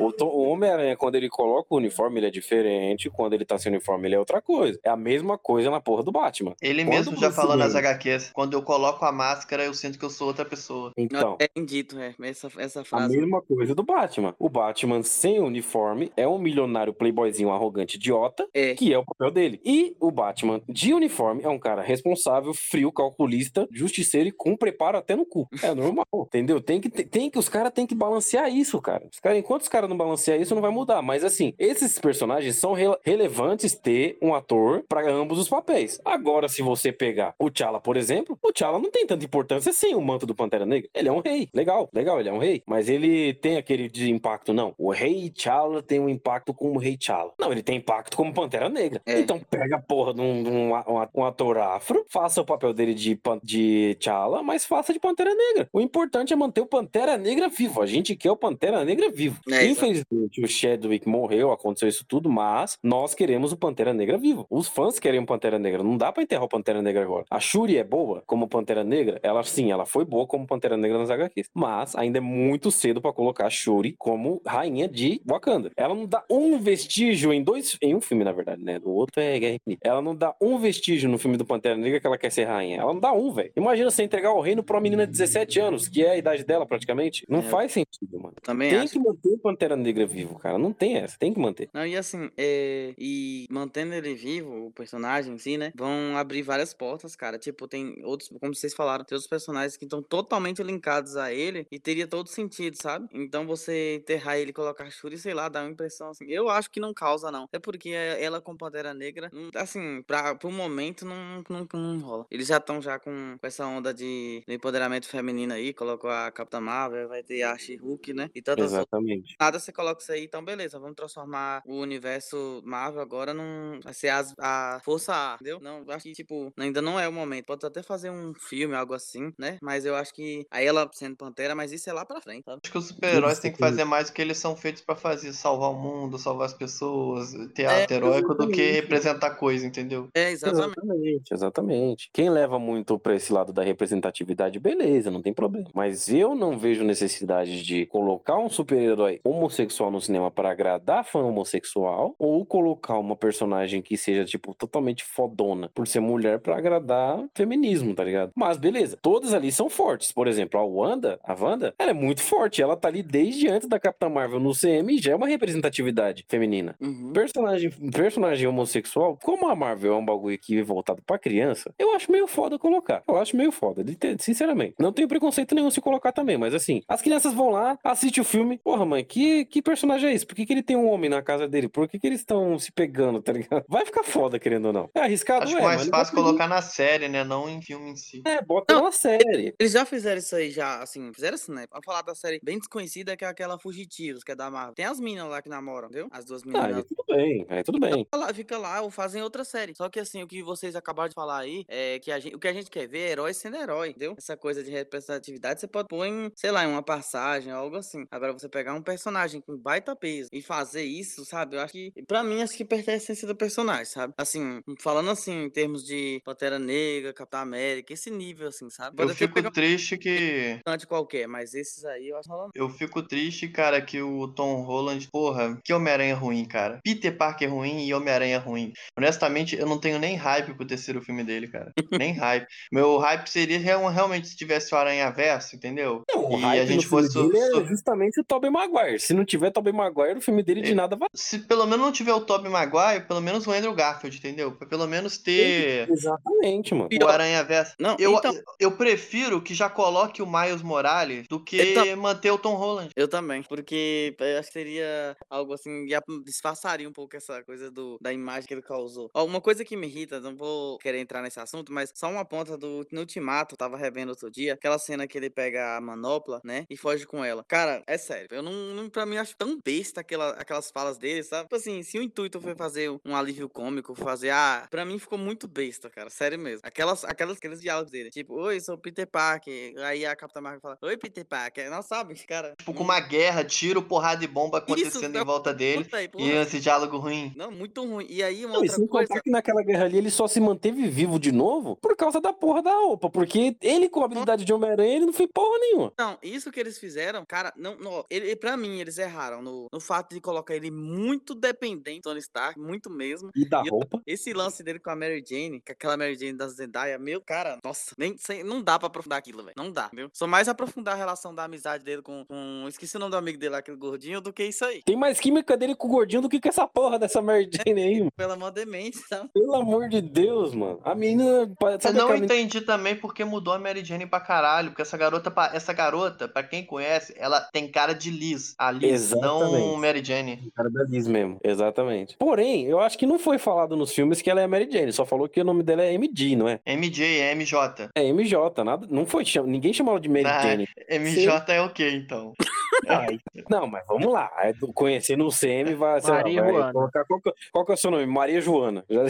[0.00, 3.10] O, o Homem-Aranha, quando ele coloca o uniforme, ele é diferente.
[3.10, 4.78] Quando ele tá sem uniforme, ele é outra coisa.
[4.84, 6.54] É a mesma coisa na porra do Batman.
[6.60, 10.04] ele quando mesmo já falou nas HQs, quando eu coloco a máscara, eu sinto que
[10.04, 10.92] eu sou outra pessoa.
[10.96, 13.16] Então, É indito, é, essa, essa a frase.
[13.16, 14.34] mesma coisa do Batman.
[14.38, 18.74] O Batman sem uniforme é um milionário playboyzinho arrogante idiota, É.
[18.74, 19.60] que é o papel dele.
[19.64, 24.96] E o Batman de uniforme é um cara responsável, frio, calculista, justiceiro e com preparo
[24.98, 25.48] até no cu.
[25.62, 26.60] É normal, entendeu?
[26.60, 29.06] Tem que, tem que os caras têm que balancear isso, cara.
[29.12, 31.02] Os cara enquanto os caras não balancear isso, não vai mudar.
[31.02, 36.00] Mas assim, esses personagens são rele- relevantes ter um ator para ambos os papéis.
[36.04, 39.94] Agora, se você pegar o T'Challa, por exemplo, o T'Challa não tem tanta importância sem
[39.94, 40.88] o manto do Pantera Negra.
[40.94, 42.62] Ele é um rei, legal, legal, ele é um rei.
[42.66, 44.74] Mas ele tem aquele de impacto, não.
[44.78, 47.32] O rei T'Challa tem um impacto como o rei T'Challa.
[47.38, 49.02] Não, ele tem impacto como Pantera Negra.
[49.04, 49.18] É.
[49.20, 50.70] Então pega a porra de um, de um
[51.14, 55.68] um ator afro, faça o papel dele de, de T'Challa, mas faça de Pantera Negra.
[55.72, 57.82] O importante é manter o Pantera Negra vivo.
[57.82, 59.40] A gente quer o Pantera Negra vivo.
[59.50, 59.64] É.
[59.88, 64.46] Infelizmente, o Chadwick morreu, aconteceu isso tudo, mas nós queremos o Pantera Negra vivo.
[64.50, 65.82] Os fãs querem o Pantera Negra.
[65.82, 67.24] Não dá pra enterrar o Pantera Negra agora.
[67.30, 69.18] A Shuri é boa como Pantera Negra?
[69.22, 71.48] Ela sim, ela foi boa como Pantera Negra nas HQs.
[71.54, 75.70] Mas ainda é muito cedo pra colocar a Shuri como rainha de Wakanda.
[75.76, 77.76] Ela não dá um vestígio em dois.
[77.82, 78.78] Em um filme, na verdade, né?
[78.78, 79.88] Do outro é Guerra Infinita.
[79.88, 82.78] Ela não dá um vestígio no filme do Pantera Negra que ela quer ser rainha.
[82.80, 83.50] Ela não dá um, velho.
[83.56, 86.44] Imagina você entregar o reino pra uma menina de 17 anos, que é a idade
[86.44, 87.24] dela praticamente.
[87.28, 87.42] Não É.
[87.42, 88.34] faz sentido, mano.
[88.42, 88.92] Também Tem acho.
[88.92, 90.58] que manter o Pantera Negra vivo, cara.
[90.58, 91.68] Não tem essa, tem que manter.
[91.72, 95.72] Não, e assim, é, e mantendo ele vivo, o personagem em si, né?
[95.74, 97.38] Vão abrir várias portas, cara.
[97.38, 101.66] Tipo, tem outros, como vocês falaram, tem outros personagens que estão totalmente linkados a ele
[101.70, 103.08] e teria todo sentido, sabe?
[103.12, 106.24] Então você enterrar ele e colocar Shuri, sei lá, dá uma impressão assim.
[106.28, 107.48] Eu acho que não causa, não.
[107.52, 112.26] É porque ela com Pantera Negra, não- assim, pra, pro momento não, não, não rola.
[112.30, 116.30] Eles já estão já com, com essa onda de, de empoderamento feminino aí, colocou a
[116.30, 118.30] Capitã Marvel, vai ter a She-Hulk, né?
[118.34, 119.34] E tantas outras Exatamente.
[119.50, 123.80] Nada você coloca isso aí, então beleza, vamos transformar o universo Marvel agora num.
[123.82, 125.58] Vai ser as- a Força A, entendeu?
[125.60, 127.46] Não, eu acho que, tipo, ainda não é o momento.
[127.46, 129.58] Pode até fazer um filme, algo assim, né?
[129.62, 130.44] Mas eu acho que.
[130.50, 132.60] Aí ela sendo Pantera, mas isso é lá pra frente, sabe?
[132.62, 135.32] Acho que os super-heróis têm que fazer mais o que eles são feitos pra fazer,
[135.32, 140.08] salvar o mundo, salvar as pessoas, teatro É, heróico, do que representar coisa, entendeu?
[140.14, 140.70] É, exatamente.
[140.80, 142.10] Exatamente, exatamente.
[142.12, 145.68] Quem leva muito pra esse lado da representatividade, beleza, não tem problema.
[145.74, 151.20] Mas eu não vejo necessidade de colocar um super-herói homossexual no cinema pra agradar fã
[151.20, 157.24] homossexual ou colocar uma personagem que seja, tipo, totalmente fodona por ser mulher pra agradar
[157.34, 158.32] feminismo, tá ligado?
[158.36, 160.12] Mas beleza, todas ali são fortes.
[160.12, 162.62] Por exemplo, a Wanda, a Wanda, ela é muito forte.
[162.62, 166.24] Ela tá ali desde antes da Capitã Marvel no CM e já é uma representatividade
[166.28, 166.76] feminina.
[166.80, 167.12] Uhum.
[167.12, 171.94] Personagem, personagem homossexual, como a Marvel é um bagulho que é voltado pra criança, eu
[171.94, 173.02] acho meio foda colocar.
[173.08, 173.84] Eu acho meio foda,
[174.18, 174.74] sinceramente.
[174.78, 178.24] Não tenho preconceito nenhum se colocar também, mas assim, as crianças vão lá, assistem o
[178.24, 178.58] filme.
[178.58, 180.26] Porra, mãe, que, que personagem é esse?
[180.26, 181.68] Por que, que ele tem um homem na casa dele?
[181.68, 183.64] Por que, que eles estão se pegando, tá ligado?
[183.68, 184.90] Vai ficar foda, querendo ou não.
[184.94, 187.24] É arriscado, Acho é, mais não fácil colocar na série, né?
[187.24, 188.22] Não em filme em si.
[188.26, 189.54] É, bota na série.
[189.58, 191.66] Eles já fizeram isso aí, já, assim, fizeram assim, né?
[191.66, 194.74] Pra falar da série bem desconhecida, que é aquela Fugitivos, que é da Marvel.
[194.74, 196.08] Tem as meninas lá que namoram, entendeu?
[196.10, 196.76] As duas Ah, meninas.
[196.76, 198.04] aí tudo bem, aí tudo bem.
[198.04, 199.74] Fica lá, fica lá ou fazem outra série.
[199.74, 202.38] Só que assim, o que vocês acabaram de falar aí é que a gente, o
[202.38, 204.14] que a gente quer ver é herói sendo herói, entendeu?
[204.16, 208.04] Essa coisa de representatividade você pode pôr em, sei lá, em uma passagem, algo assim.
[208.10, 211.56] Agora você pegar um personagem personagem com baita peso e fazer isso, sabe?
[211.56, 214.14] Eu acho que, pra mim, acho que perde a essência do personagem, sabe?
[214.16, 218.94] Assim, falando assim, em termos de Pantera Negra, Capitão América, esse nível, assim, sabe?
[218.94, 220.58] Eu Pode até fico pegar triste que.
[220.78, 222.50] de qualquer, mas esses aí eu acho rolando.
[222.54, 226.78] Eu fico triste, cara, que o Tom Holland, porra, que Homem-Aranha ruim, cara.
[226.82, 228.72] Peter Parker ruim e Homem-Aranha ruim.
[228.96, 231.72] Honestamente, eu não tenho nem hype pro terceiro filme dele, cara.
[232.00, 232.46] nem hype.
[232.72, 236.02] Meu hype seria real- realmente se tivesse o Aranha Verso, entendeu?
[236.10, 239.00] Não, o E hype a gente fosse dele so- é justamente o Tobey Maguire.
[239.10, 240.74] Se não tiver Tobey Maguire, o filme dele de É.
[240.74, 241.08] nada vai.
[241.12, 244.52] Se pelo menos não tiver o Tobey Maguire, pelo menos o Andrew Garfield, entendeu?
[244.52, 246.88] Pra pelo menos ter Exatamente, mano.
[246.92, 247.74] o Aranha Verso.
[247.76, 252.30] Não, Eu, então, eu prefiro que já coloque o Miles Morales do que Então- manter
[252.30, 252.90] o Tom Holland.
[252.94, 257.68] eu também, porque eu acho que seria algo assim, ia disfarçaria um pouco essa coisa
[257.68, 259.10] do, da imagem que ele causou.
[259.12, 262.24] Ó, uma coisa que me irrita, não vou querer entrar nesse assunto, mas só uma
[262.24, 265.80] ponta do no Ultimato, eu tava revendo outro dia, aquela cena que ele pega a
[265.80, 267.44] manopla, né, e foge com ela.
[267.48, 270.98] Cara, é sério, eu não, não pra mim, eu acho tão besta aquela, aquelas falas
[270.98, 271.44] dele, sabe?
[271.44, 275.16] Tipo assim, se o intuito foi fazer um alívio cômico, fazer, ah, pra mim ficou
[275.16, 276.60] muito besta, cara, sério mesmo.
[276.62, 280.60] Aquelas, aquelas, aqueles diálogos dele, tipo, oi, sou o Peter Parker, aí a Capitã Marvel
[280.60, 282.54] fala, oi, Peter Parker, não sabe, cara.
[282.58, 285.88] Tipo, com uma guerra, tiro, porrada e bomba acontecendo não, em volta dele.
[285.92, 287.32] Aí, E esse diálogo ruim.
[287.34, 288.06] Não, muito ruim.
[288.10, 289.08] E aí, uma Não, e outra sem coisa.
[289.08, 292.34] contar que naquela guerra ali ele só se manteve vivo de novo por causa da
[292.34, 293.08] porra da roupa.
[293.08, 295.92] Porque ele, com a habilidade de Homem-Aranha, ele não fez porra nenhuma.
[295.98, 299.80] Não, isso que eles fizeram, cara, não, não ele, pra mim, eles erraram no, no
[299.80, 303.30] fato de colocar ele muito dependente do Tony Stark, muito mesmo.
[303.36, 304.00] E da E eu- roupa.
[304.06, 307.58] Esse lance dele com a Mary Jane, com aquela Mary Jane da Zendaya, meu, cara,
[307.64, 309.54] nossa, nem, sei- não dá pra aprofundar aquilo, velho.
[309.56, 310.08] Não dá, viu?
[310.12, 312.64] Só mais aprofundar a relação da amizade dele com, com.
[312.68, 314.82] Esqueci o nome do amigo dele, lá, aquele gordinho, do que isso aí.
[314.84, 317.82] Tem mais química dele com o gordinho do que com essa porra dessa Mary Jane
[317.82, 318.10] aí, mano.
[318.16, 318.98] Pelo amor de mente?
[319.32, 320.80] Pelo amor de Deus, mano.
[320.84, 321.22] A menina.
[321.22, 324.70] Eu não aquela menina- entendi também porque mudou a Mary Jane pra caralho.
[324.70, 328.54] Porque essa garota, essa garota, pra quem conhece, ela tem cara de Liz.
[328.58, 329.78] A Liz, não Exatamente.
[329.78, 330.52] Mary Jane.
[330.54, 332.16] cara da Liz mesmo, exatamente.
[332.18, 334.92] Porém, eu acho que não foi falado nos filmes que ela é a Mary Jane,
[334.92, 336.60] só falou que o nome dela é MJ, não é?
[336.66, 337.90] MJ, é MJ.
[337.94, 340.68] É MJ, nada, não foi, ninguém chamou ela de Mary Ah, Jane.
[340.88, 342.32] MJ é ok, então.
[342.88, 343.18] Ai,
[343.48, 346.72] não, mas vamos lá, é do- conhecendo o CM, vai, lá, Joana.
[346.72, 348.06] colocar, qual, que- qual que é o seu nome?
[348.06, 349.02] Maria Joana, já?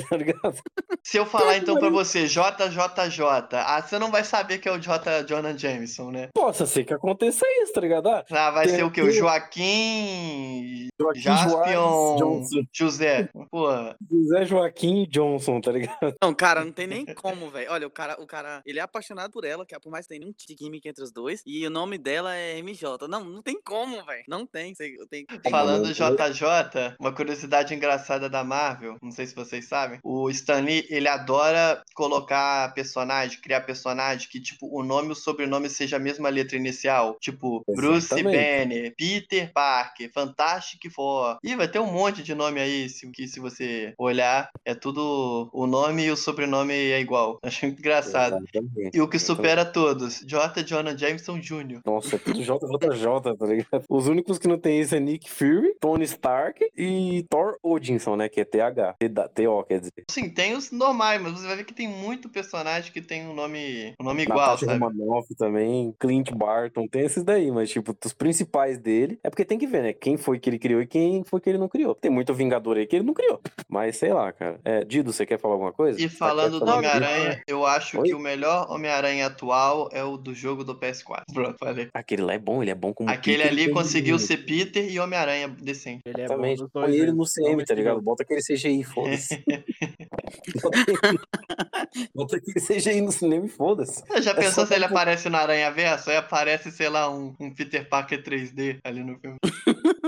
[1.03, 4.79] Se eu falar então pra você, JJJ, ah, você não vai saber que é o
[4.79, 5.23] J.
[5.25, 6.29] Jonah Jameson, né?
[6.35, 8.09] Possa ser que aconteça isso, tá ligado?
[8.09, 9.03] Ah, Ah, vai Tem ser o quê?
[9.03, 12.63] O Joaquim Joaquim Jaspion Johnson.
[12.73, 13.29] José.
[13.51, 13.97] Porra.
[14.11, 16.15] José Joaquim Johnson, tá ligado?
[16.23, 17.71] Não, cara, não tem nem como, velho.
[17.71, 20.15] Olha, o cara, o cara, ele é apaixonado por ela, que é por mais que
[20.15, 23.09] tenha um de química entre os dois, e o nome dela é MJ.
[23.09, 24.25] Não, não tem como, velho.
[24.29, 24.75] Não tem.
[25.51, 30.87] Falando JJ, uma curiosidade engraçada da Marvel, não sei se vocês sabem, o Stan Lee,
[30.91, 36.01] ele adora colocar personagem, criar personagem que, tipo, o nome e o sobrenome seja a
[36.01, 37.17] mesma letra inicial.
[37.21, 38.37] Tipo, Bruce Exatamente.
[38.37, 41.39] Banner, Peter Parker, Fantastic Four.
[41.43, 45.51] Ih, vai ter um monte de nome aí, se, que se você olhar, é tudo,
[45.53, 47.39] o nome e o sobrenome é igual.
[47.43, 48.37] Acho muito engraçado.
[48.37, 48.97] Exatamente.
[48.97, 49.21] E o que Exatamente.
[49.21, 50.63] supera todos, J.
[50.65, 51.81] Jonah Jameson Jr.
[51.85, 53.85] Nossa, é tudo JJJ, tá ligado?
[53.89, 58.29] Os únicos que não tem isso é Nick Fury, Tony Stark e Thor Odinson, né?
[58.29, 58.97] Que é TH.
[59.35, 60.05] T-O, quer dizer.
[60.11, 63.35] Sim, tem os normais, mas você vai ver que tem muito personagem que tem um
[63.35, 64.79] nome, um nome igual, Natasha sabe?
[64.79, 69.59] Romanoff também, Clint Barton, tem esses daí, mas tipo, dos principais dele, é porque tem
[69.59, 69.93] que ver, né?
[69.93, 71.95] Quem foi que ele criou e quem foi que ele não criou.
[71.95, 73.41] Tem muito Vingador aí que ele não criou.
[73.69, 74.61] Mas sei lá, cara.
[74.65, 76.01] É, Dido, você quer falar alguma coisa?
[76.01, 78.09] E Tá falando do quieto, Homem-Aranha, eu acho Oi?
[78.09, 81.25] que o melhor Homem-Aranha atual é o do jogo do PS4.
[81.33, 81.89] Pronto, falei.
[81.95, 84.99] Aquele lá é bom, ele é bom como Aquele Peter ali conseguiu ser Peter e
[84.99, 86.03] Homem-Aranha decente.
[86.05, 86.61] Ele é bom Exatamente.
[86.63, 87.13] nos Põe ele né?
[87.13, 88.01] no CM, tá ligado?
[88.01, 89.43] Bota aquele CGI, foda-se.
[92.15, 94.03] Bota aquele- CGI no cinema e foda-se.
[94.07, 96.11] Você já É pensou se ele aparece no Aranha Verso?
[96.11, 99.37] Aí aparece, sei lá, um, um Peter Parker 3D ali no filme.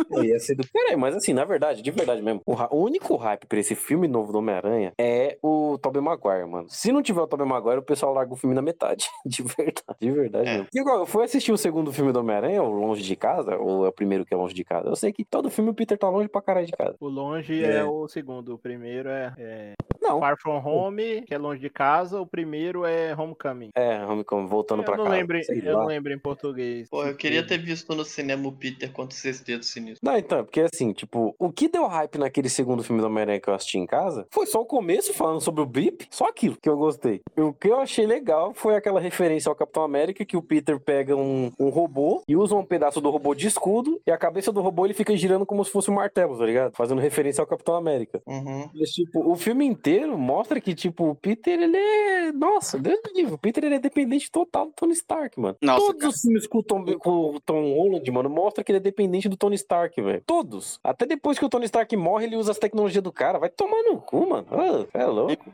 [0.09, 2.83] Pô, Ia ser do caralho, mas assim, na verdade, de verdade mesmo, o, ra- o
[2.83, 6.67] único hype pra esse filme novo do Homem-Aranha é o Tobey Maguire, mano.
[6.69, 9.07] Se não tiver o Tobey Maguire, o pessoal larga o filme na metade.
[9.27, 10.53] De verdade, de verdade É.
[10.55, 10.67] mesmo.
[10.73, 13.87] E agora, eu fui assistir o segundo filme do Homem-Aranha, o Longe de Casa, ou
[13.87, 14.89] é o primeiro que é Longe de Casa?
[14.89, 16.97] Eu sei que todo filme o Peter tá longe pra caralho de casa.
[16.99, 17.77] O longe É.
[17.77, 17.85] é.
[17.85, 18.55] o segundo.
[18.55, 22.21] O primeiro é, é Não, Far From Home, que é longe de casa.
[22.21, 23.71] O primeiro é Homecoming.
[23.77, 25.17] é, Homecoming, voltando eu pra não casa.
[25.17, 25.81] lembro, eu lá.
[25.83, 26.89] não lembro em português.
[26.91, 30.01] Pô, eu queria ter visto no cinema o Peter contra os seus dedos sinistros.
[30.03, 33.49] Não, então, porque assim, tipo, o que deu hype naquele segundo filme do Homem-Aranha que
[33.49, 36.69] eu assisti em casa foi só o começo falando sobre o Bip, só aquilo que
[36.69, 37.21] eu gostei.
[37.37, 41.15] O que eu achei legal foi aquela referência ao Capitão América que o Peter pega
[41.15, 44.61] um, um robô e usa um pedaço do robô de escudo e a cabeça do
[44.61, 46.75] robô ele fica girando como se fosse um martelo, tá ligado?
[46.75, 48.23] Fazendo referência ao Capitão América.
[48.27, 48.69] Uhum.
[48.75, 52.33] Mas, tipo, o filme inteiro mostra que, tipo, o Peter, ele é.
[52.33, 53.35] Nossa, Deus me livre.
[53.35, 55.57] O Peter ele é dependente total do Tony Stark, mano.
[55.61, 56.11] Nossa, Todos cara.
[56.11, 59.29] os filmes com o, Tom, com o Tom Holland, mano, mostra que ele é dependente
[59.29, 60.23] do Tony Stark, velho.
[60.27, 60.79] Todos.
[60.83, 63.39] Até depois que o Tony Stark morre, ele usa as tecnologias do cara.
[63.39, 64.47] Vai tomar no cu, mano.
[64.51, 65.45] Ah, é louco.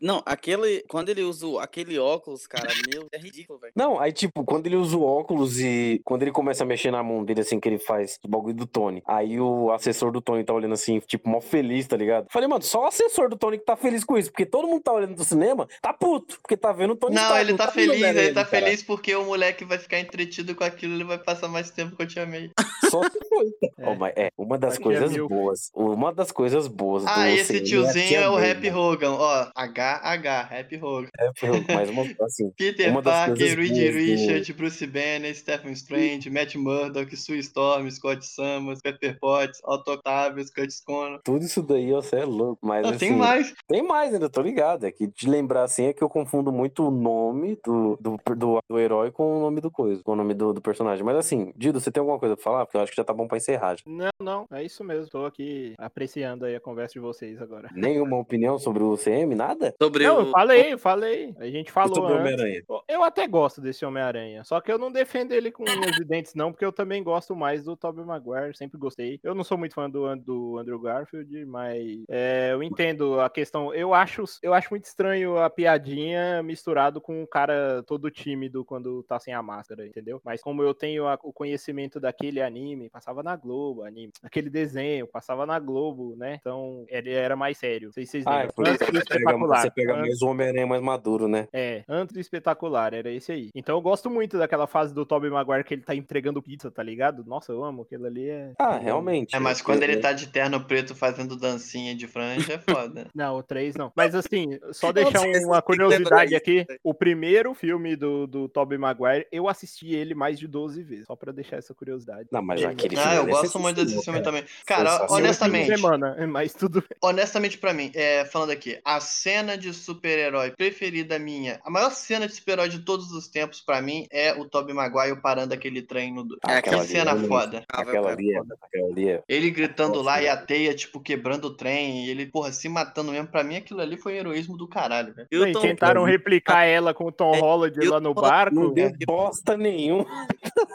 [0.00, 0.84] Não, aquele.
[0.88, 3.72] Quando ele usa aquele óculos, cara, meu, é ridículo, velho.
[3.74, 6.97] Não, aí, tipo, quando ele usa o óculos e quando ele começa a mexer na
[7.02, 9.02] mão dele, assim, que ele faz o bagulho do Tony.
[9.06, 12.26] Aí o assessor do Tony tá olhando assim, tipo, mó feliz, tá ligado?
[12.30, 14.82] Falei, mano, só o assessor do Tony que tá feliz com isso, porque todo mundo
[14.82, 17.68] tá olhando do cinema, tá puto, porque tá vendo o Tony Não, Stark, ele tá
[17.68, 18.46] o feliz, ele tá cara.
[18.46, 22.02] feliz porque o moleque vai ficar entretido com aquilo, ele vai passar mais tempo que
[22.02, 22.50] eu te amei.
[22.90, 23.52] Só se foi.
[23.78, 23.94] É.
[23.94, 25.28] Mas é, uma das Aqui é coisas mil.
[25.28, 25.70] boas.
[25.74, 28.46] Uma das coisas boas do Ah, esse CM tiozinho é o mano.
[28.70, 31.08] Hogan, ó, HH, Happy Hogan.
[31.18, 35.72] É, foi- mas uma, assim, Peter Uma Parker, Reed boas do- Richards, Bruce Banner, Stephen
[35.72, 41.20] Strange, Matt Murdock, Sue Storm, Scott Summers, Pepper Potts, Otto Octavius, Curtis Conor.
[41.24, 42.58] tudo isso daí, ó, você é louco.
[42.66, 43.54] Mas Não, assim, tem mais.
[43.68, 44.84] Tem mais ainda, tô ligado.
[44.84, 48.58] É que de lembrar assim é que eu confundo muito o nome do, do, do,
[48.68, 51.04] do herói com o nome do coisa, com o nome do, do personagem.
[51.04, 52.66] Mas assim, Dido, você tem alguma coisa pra falar?
[52.66, 53.67] Porque eu acho que já tá bom pra encerrar.
[53.86, 55.08] Não, não, é isso mesmo.
[55.10, 57.68] Tô aqui apreciando aí a conversa de vocês agora.
[57.74, 59.34] Nenhuma opinião sobre o CM?
[59.34, 59.74] Nada?
[59.80, 60.20] Sobre Não, o.
[60.26, 61.34] eu falei, eu falei.
[61.38, 62.32] A gente E falou sobre o antes.
[62.34, 62.62] Homem-Aranha?
[62.88, 66.34] Eu até gosto desse Homem-Aranha, só que eu não defendo ele com unhas e dentes,
[66.34, 69.18] não, porque eu também gosto mais do Tobey Maguire, sempre gostei.
[69.22, 73.72] Eu não sou muito fã do, do Andrew Garfield, mas é, eu entendo a questão.
[73.74, 79.02] Eu acho, eu acho muito estranho a piadinha misturado com o cara todo tímido quando
[79.04, 80.20] tá sem a máscara, entendeu?
[80.24, 85.06] Mas como eu tenho a- o conhecimento daquele anime, passava na Globo, anime, aquele desenho,
[85.06, 86.36] passava na Globo, né?
[86.40, 87.86] Então ele era mais sério.
[87.88, 88.54] Não sei se vocês Ah, é lembram.
[88.54, 89.60] por isso Antes do espetacular.
[89.62, 91.48] você pega Antes- mais o Homem-Aranha mais maduro, né?
[91.52, 93.50] é, antes do espetacular, era esse aí.
[93.54, 96.82] Então eu gosto muito daquela fase do Tobey Maguire que ele tá entregando pizza, tá
[96.82, 97.24] ligado?
[97.26, 98.28] Nossa, eu amo aquilo ali.
[98.28, 98.52] É...
[98.58, 99.34] Ah, realmente.
[99.34, 103.06] É, mas quando Eu- ele tá de terno preto fazendo dancinha de franja, é foda.
[103.14, 103.92] Não, o 3 não.
[103.96, 106.66] Mas assim, só deixar uma curiosidade aqui.
[106.82, 111.06] O primeiro filme do, do Tobey Maguire, eu assisti ele mais de 12 vezes.
[111.06, 112.28] Só pra deixar essa curiosidade.
[112.30, 114.24] Não, mas Ele- aquele Ah, filme eu ali é gosto muito desse filme cara.
[114.24, 114.44] também.
[114.66, 115.16] Cara, Sensacional.
[115.16, 121.18] honestamente, Semana, mas tudo honestamente pra mim, é, falando aqui, a cena de super-herói preferida
[121.18, 124.74] minha, a maior cena de super-herói de todos os tempos pra mim é o Tobey
[124.74, 126.26] Maguire parando aquele trem no...
[126.44, 127.64] Ah, É, que aquela ali cena realmente- foda.
[127.72, 128.38] Ah, Aquela ali é.
[128.38, 129.22] Aquela ali é.
[129.28, 133.12] Ele gritando lá e a teia, tipo, quebrando o trem, e ele, porra, se matando
[133.12, 133.28] mesmo.
[133.28, 135.28] Pra mim, aquilo ali foi heroísmo do caralho, velho.
[135.30, 138.54] E Tom- tentaram replicar ela com o Tom É, Holland o lá no barco.
[138.54, 140.04] Não deu bosta nenhum.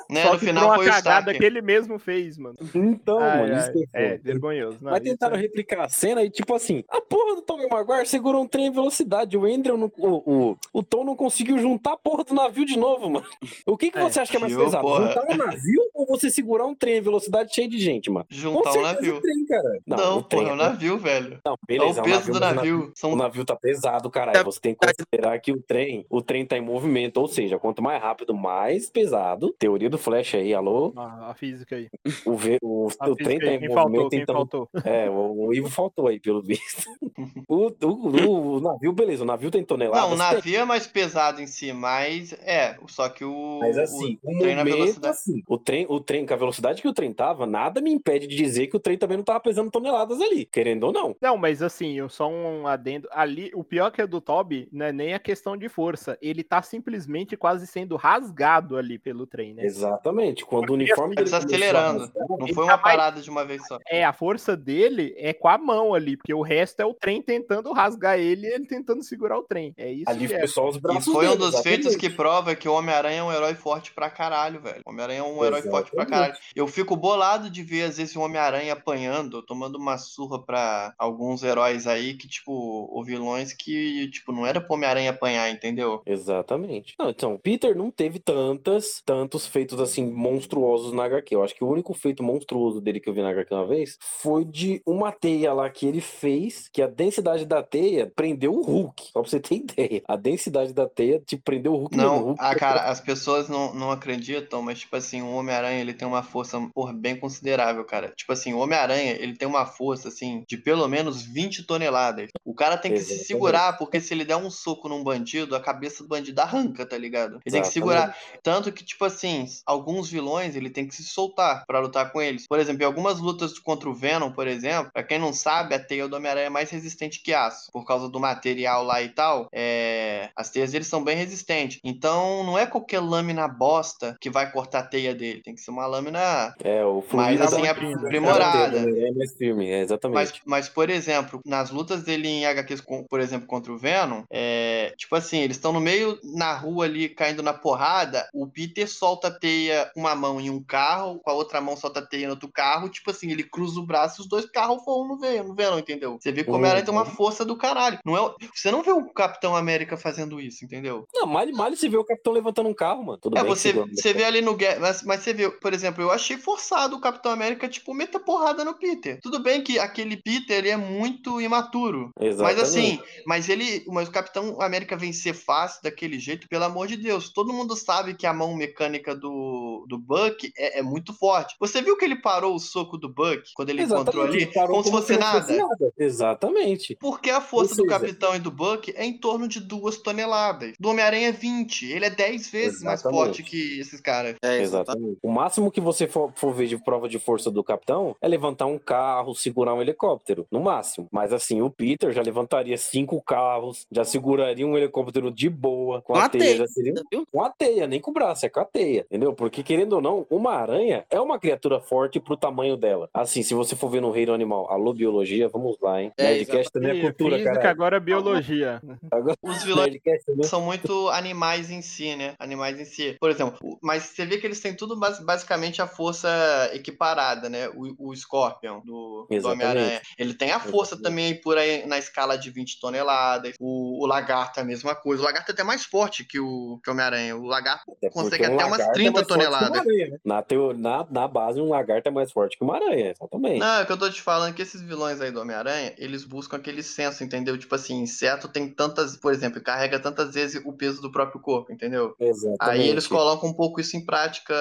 [0.10, 0.24] Né?
[0.24, 1.40] Só No que final foi uma cagada Stark.
[1.40, 2.56] que ele mesmo fez, mano.
[2.76, 4.78] Então, Ai, mano, isso ai, que é é, vergonhoso.
[4.82, 7.68] Não, Mas isso tentaram é- replicar a cena e, tipo assim, a porra do Tobey
[7.70, 9.38] Maguire segurou um trem em velocidade.
[9.38, 12.78] O Andrew, não, o, o, o Tom não conseguiu juntar a porra do navio de
[12.78, 13.26] novo, mano.
[13.66, 14.82] O que, que É, você acha que é mais pesado?
[14.86, 15.08] porra?
[15.08, 18.26] Juntar um navio ou você segurar um trem em velocidade cheio de gente, mano?
[18.30, 19.18] Juntar um navio.
[19.18, 19.80] o trem, cara.
[19.86, 21.40] Não, o trem porra, é um navio, velho.
[21.46, 22.92] Não, É beleza, o é um peso do mas o navio.
[22.96, 24.44] São O navio tá pesado, caralho.
[24.44, 27.82] Você tem que considerar que o trem, o trem tá em movimento, ou seja, quanto
[27.82, 29.54] mais rápido, mais pesado.
[29.58, 30.94] Teoria do Flash aí, alô?
[30.96, 31.88] Ah, a física aí.
[32.26, 34.36] O, ve- o, o trem tá em movimento, então.
[34.36, 34.70] faltou.
[34.84, 36.84] É, o, o Ivo faltou aí, pelo visto.
[37.48, 40.02] O, o, o navio, beleza, o navio tem toneladas.
[40.02, 43.60] Não, o tem, navio é mais pesado em si, mas é, só que o.
[43.60, 45.08] Mas assim, o o, trem na velocidade.
[45.08, 48.28] assim, o trem, o trem, com a velocidade que o trem tava, nada me impede
[48.28, 51.16] de dizer que o trem também não tava pesando toneladas ali, querendo ou não.
[51.22, 53.08] Não, mas assim, eu só um adendo.
[53.12, 56.18] Ali, o pior que é do Toby não é nem a questão de força.
[56.22, 59.66] Ele tá simplesmente quase sendo rasgado ali pelo trem, né?
[59.66, 60.46] Exatamente.
[60.46, 62.12] Quando o uniforme Tá desacelerando.
[62.48, 63.78] Não foi tá uma mais- parada de uma vez só.
[63.90, 67.22] É, a força dele é com a mão ali, porque o resto é o trem
[67.22, 69.74] tentando rasgar ele e ele tentando segurar o trem.
[69.78, 70.40] É isso ali que é.
[70.40, 72.10] foi só os E braços foi um dele, dos feitos exatamente.
[72.10, 74.82] que prova que o Homem-Aranha é um herói forte pra caralho, velho.
[74.86, 76.34] O Homem-Aranha é um herói forte pra caralho.
[76.56, 81.44] Eu fico bolado de ver, às vezes, o Homem-Aranha apanhando, tomando uma surra pra alguns
[81.44, 86.02] heróis aí que, tipo, ou vilões que, tipo, não era pro Homem-Aranha apanhar, entendeu?
[86.06, 86.96] Exatamente.
[87.00, 91.36] Não, então, Peter não teve tantas, tantos feitos assim monstruosos na HQ.
[91.36, 93.98] Eu acho que o único feito monstruoso dele que eu vi na HQ uma vez
[94.02, 98.64] foi de uma teia lá que ele fez, que a densidade da teia prendeu o
[98.64, 99.10] Hulk.
[99.12, 100.02] Só pra você ter ideia.
[100.08, 102.10] A densidade da teia te prendeu o Hulk mesmo.
[102.10, 105.94] Não, Hulk ah, cara, as pessoas não, não acreditam, mas, tipo assim, o Homem-Aranha, ele
[105.94, 108.14] tem uma força, porra, bem considerável, cara.
[108.16, 112.30] Tipo assim, o Homem-Aranha, ele tem uma força, assim, de pelo menos 20 toneladas.
[112.46, 113.28] O cara tem que se Exatamente.
[113.28, 116.98] segurar, porque se ele der um soco num bandido, a cabeça do bandido arranca, tá
[116.98, 117.36] ligado?
[117.46, 117.74] Ele tem que Exatamente.
[117.74, 118.18] segurar.
[118.42, 122.48] Tanto que, tipo assim, alguns vilões, ele tem que se soltar pra lutar com eles.
[122.48, 125.80] Por exemplo, em algumas lutas contra o Venom, por exemplo, pra quem não sabe, a
[125.80, 127.72] teia do Homem-Aranha é mais resistente que aço.
[127.72, 130.30] Por causa do material lá e tal, é...
[130.36, 131.80] as teias dele são bem resistentes.
[131.84, 135.42] Então, não é qualquer lâmina bosta que vai cortar a teia dele.
[135.44, 138.78] Tem que ser uma lâmina É, o mais, fluido assim, da- aprimorada.
[138.80, 140.16] É mais firme, é, exatamente.
[140.16, 144.94] Mas, mas, por exemplo, nas lutas dele em HQs, por exemplo, contra o Venom, é,
[144.98, 149.28] tipo assim, eles estão no meio na rua ali caindo na porrada, o Peter solta
[149.28, 152.28] a teia com uma mão em um carro, com a outra mão solta a teia
[152.28, 155.18] no outro carro, tipo assim, ele cruza o braço e os dois carros voam no
[155.20, 156.18] Venom, no Venom entendeu?
[156.20, 156.66] Você vê como Uhum.
[156.66, 158.00] ela tem uma força do caralho.
[158.06, 161.06] Não é, você não vê o Capitão América fazendo isso, entendeu?
[161.14, 163.18] Não, mal, mal você vê o capitão levantando um carro, mano.
[163.20, 166.02] Tudo É, bem você, você vê ali no Guerra, mas, mas você vê, por exemplo,
[166.04, 169.20] eu achei forçado o Capitão América, tipo, meter porrada no Peter.
[169.22, 172.12] Tudo bem que aquele Peter, ele é muito imaturo.
[172.20, 172.62] Mas Exatamente.
[172.62, 177.30] assim, mas ele, mas o Capitão América vencer fácil daquele jeito, pelo amor de Deus.
[177.30, 181.56] Todo mundo sabe que a mão mecânica do, do Buck é, é muito forte.
[181.60, 184.38] Você viu que ele parou o soco do Buck quando ele encontrou ali?
[184.44, 185.94] Exatamente, parou Como se fosse fosse nada.
[185.98, 186.96] Exatamente.
[187.00, 189.98] Porque a força Ou do seja- Capitão e do Buck é em torno de duas
[189.98, 190.74] toneladas.
[190.80, 191.92] Do Homem-Aranha é 20.
[191.92, 193.26] Ele é 10 vezes mais Exatamente.
[193.26, 194.36] forte que esses caras.
[194.42, 194.64] É, exatamente.
[194.64, 195.18] Exatamente.
[195.22, 198.66] O máximo que você for, for ver de prova de força do capitão é levantar
[198.66, 200.46] um carro, segurar um helicóptero.
[200.52, 201.08] No máximo.
[201.12, 206.02] Mas assim, o Peter já levantaria cinco carros, já seguraria um helicóptero de boa.
[206.02, 206.58] Com, Com a a teia, teia.
[206.58, 207.26] já seria Viu?
[207.32, 209.34] com a teia, nem com o braço, é com a teia, entendeu?
[209.34, 213.10] Porque querendo ou não, uma aranha é uma criatura forte pro tamanho dela.
[213.14, 216.12] Assim, se você for ver no reino animal, alô biologia, vamos lá, hein?
[216.18, 217.70] É, Nerdcast também é cultura, física, cara.
[217.70, 218.82] agora é biologia.
[219.12, 220.44] Agora, Os vilões Nerdcast também.
[220.44, 222.34] são muito animais em si, né?
[222.40, 223.16] Animais em si.
[223.20, 226.30] Por exemplo, mas você vê que eles têm tudo bas- basicamente a força
[226.74, 227.70] equiparada, né?
[227.70, 229.48] O, o Scorpion do, do.
[229.48, 230.02] Homem-Aranha.
[230.18, 231.04] Ele tem a força Exatamente.
[231.32, 233.54] também por aí na escala de 20 toneladas.
[233.60, 235.22] O, o Lagarto é a mesma coisa.
[235.22, 237.36] O Lagarto é até mais forte que o, que o Homem-Aranha.
[237.36, 239.58] O Lagarto Até consegue porque um até umas lagarto é 30 mais forte que uma
[239.60, 239.80] toneladas.
[239.88, 240.18] aranha, né?
[240.24, 240.74] Na, teo...
[240.74, 243.60] na, na base, um lagarto é mais forte que uma aranha, exatamente.
[243.60, 246.58] Não, é que eu tô te falando que esses vilões aí do Homem-Aranha, eles buscam
[246.58, 247.58] aquele senso, entendeu?
[247.58, 251.72] Tipo assim, inseto tem tantas, por exemplo, carrega tantas vezes o peso do próprio corpo,
[251.72, 252.16] entendeu?
[252.20, 252.58] Exatamente.
[252.62, 254.54] Aí eles colocam um pouco isso em prática,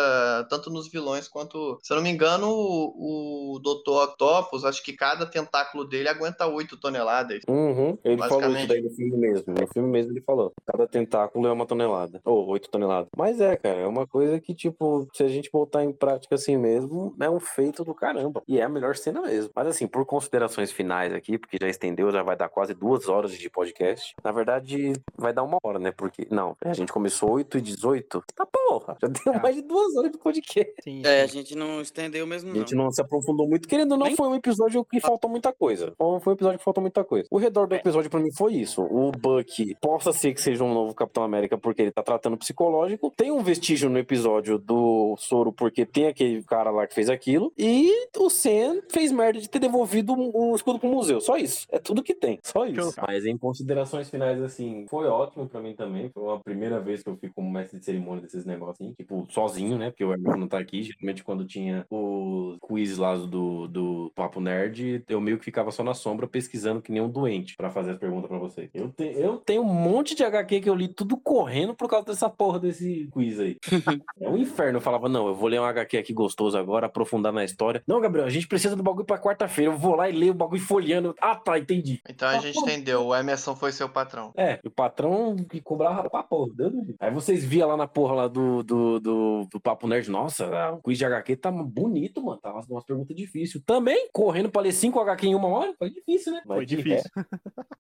[0.49, 1.79] tanto nos vilões quanto.
[1.83, 4.05] Se eu não me engano, o, o Dr.
[4.05, 7.43] Octopus, acho que cada tentáculo dele aguenta 8 toneladas.
[7.49, 9.55] Uhum, ele falou isso daí no filme mesmo.
[9.55, 10.53] No filme mesmo ele falou.
[10.67, 12.21] Cada tentáculo é uma tonelada.
[12.25, 13.09] Ou oito toneladas.
[13.17, 16.57] Mas é, cara, é uma coisa que, tipo, se a gente botar em prática assim
[16.57, 18.43] mesmo, é um feito do caramba.
[18.47, 19.51] E é a melhor cena mesmo.
[19.55, 23.33] Mas assim, por considerações finais aqui, porque já estendeu, já vai dar quase duas horas
[23.33, 24.15] de podcast.
[24.23, 25.91] Na verdade, vai dar uma hora, né?
[25.93, 26.27] Porque.
[26.31, 28.23] Não, a gente começou 8 e 18.
[28.35, 28.97] Tá porra!
[29.01, 29.41] Já deu Ah.
[29.41, 30.73] mais de duas horas de podcast.
[30.83, 31.39] Sim, É, a sim.
[31.39, 32.61] gente não estendeu mesmo, A não.
[32.61, 33.69] gente não se aprofundou muito.
[33.69, 35.93] Querendo ou não, Nem- foi um episódio que faltou muita coisa.
[35.99, 37.27] Foi foi um episódio que faltou muita coisa.
[37.31, 38.83] O redor do episódio pra mim foi isso.
[38.83, 43.13] O Buck possa ser que seja um novo Capitão América porque ele tá tratando psicológico.
[43.17, 47.53] Tem um vestígio no episódio do Soro porque tem aquele cara lá que fez aquilo.
[47.57, 51.21] E o Sam fez merda de ter devolvido o escudo pro museu.
[51.21, 51.67] Só isso.
[51.71, 52.39] É tudo que tem.
[52.43, 52.95] Só isso.
[53.07, 56.11] Mas em considerações finais, assim, foi ótimo pra mim também.
[56.11, 59.27] Foi uma primeira vez que eu fico como mestre de cerimônia desses negócios, assim, tipo,
[59.31, 59.91] sozinho, né?
[59.91, 60.83] Porque o Herman não tá aqui.
[60.83, 65.83] Geralmente, quando tinha os quiz lá do, do Papo Nerd, eu meio que ficava só
[65.83, 68.71] na sombra pesquisando que nem um doente pra fazer as perguntas pra vocês.
[68.73, 72.07] Eu, te, eu tenho um monte de HQ que eu li tudo correndo por causa
[72.07, 73.57] dessa porra desse quiz aí.
[74.21, 74.79] é um inferno.
[74.79, 77.83] Eu falava, não, eu vou ler um HQ aqui gostoso agora, aprofundar na história.
[77.87, 79.73] Não, Gabriel, a gente precisa do bagulho pra quarta-feira.
[79.73, 81.15] Eu vou lá e leio o bagulho folheando.
[81.21, 82.01] Ah, tá, entendi.
[82.09, 84.33] Então a gente entendeu, o Emerson foi seu patrão.
[84.37, 86.53] É, o patrão que cobrava pra porra.
[87.01, 90.83] Aí vocês via lá na porra lá do, do, do, do Papo Nerd, nossa, o
[90.83, 92.41] quiz de HQ tá bonito, mano.
[92.41, 93.63] Tá umas, umas perguntas difíceis.
[93.65, 96.43] Também, correndo pra ler 5 HQ em uma hora, foi difícil, né?
[96.47, 97.11] Mas Foi difícil.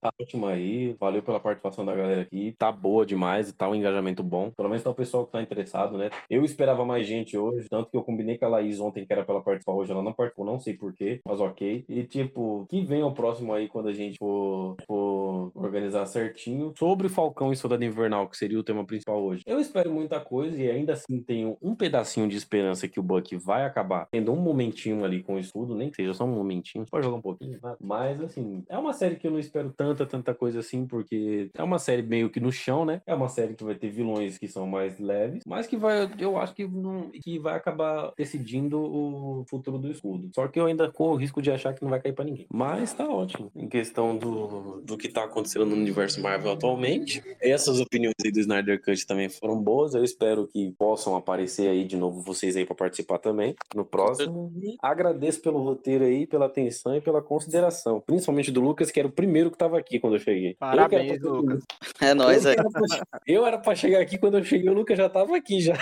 [0.00, 2.54] Tá ótimo aí, valeu pela participação da galera aqui.
[2.58, 4.50] Tá boa demais e tá um engajamento bom.
[4.50, 6.10] Pelo menos tá o pessoal que tá interessado, né?
[6.28, 9.24] Eu esperava mais gente hoje, tanto que eu combinei com a Laís ontem que era
[9.24, 9.92] pra ela participar hoje.
[9.92, 11.84] Ela não participou, não sei porquê, mas ok.
[11.88, 17.08] E tipo, que venha o próximo aí quando a gente for, for organizar certinho sobre
[17.08, 19.42] Falcão e Soldado Invernal, que seria o tema principal hoje.
[19.46, 23.36] Eu espero muita coisa e ainda assim tenho um pedacinho de esperança que o Buck
[23.36, 26.86] vai acabar tendo um momentinho ali com o escudo, nem que seja só um momentinho,
[26.90, 27.76] pode jogar um pouquinho, né?
[27.80, 31.62] mas assim, é uma série que eu não espero tanta, tanta coisa assim, porque é
[31.62, 33.00] uma série meio que no chão, né?
[33.06, 36.38] É uma série que vai ter vilões que são mais leves, mas que vai, eu
[36.38, 40.30] acho que, não, que vai acabar decidindo o futuro do escudo.
[40.34, 42.46] Só que eu ainda corro o risco de achar que não vai cair pra ninguém.
[42.52, 43.50] Mas tá ótimo.
[43.54, 48.40] Em questão do, do que tá acontecendo no universo Marvel atualmente, essas opiniões aí do
[48.40, 49.94] Snyder Cut também foram boas.
[49.94, 54.52] Eu espero que possam aparecer aí de novo vocês aí pra participar também no próximo.
[54.62, 58.00] E agradeço pelo roteiro aí, pela atenção e pela consideração.
[58.00, 60.54] Principalmente do Lucas, que era o primeiro que tava aqui quando eu cheguei.
[60.54, 61.62] Parabéns, eu Lucas.
[62.00, 62.54] É nóis, é.
[62.54, 65.74] pra, eu era pra chegar aqui quando eu cheguei, o Lucas já tava aqui já.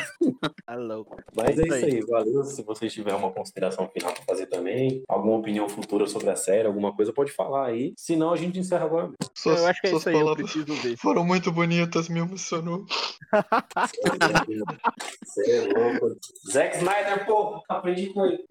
[0.65, 1.17] Tá louco.
[1.35, 2.45] Mas É é isso isso aí, valeu.
[2.45, 6.67] Se vocês tiverem uma consideração final pra fazer também, alguma opinião futura sobre a série,
[6.67, 7.93] alguma coisa, pode falar aí.
[7.97, 9.11] Se não, a gente encerra agora.
[9.45, 10.97] Eu acho que é isso aí, eu preciso ver.
[10.97, 12.87] foram muito bonitas, me emocionou.
[15.25, 16.19] Você é louco.
[16.51, 18.45] Zack Snyder, pô, aprendi com ele.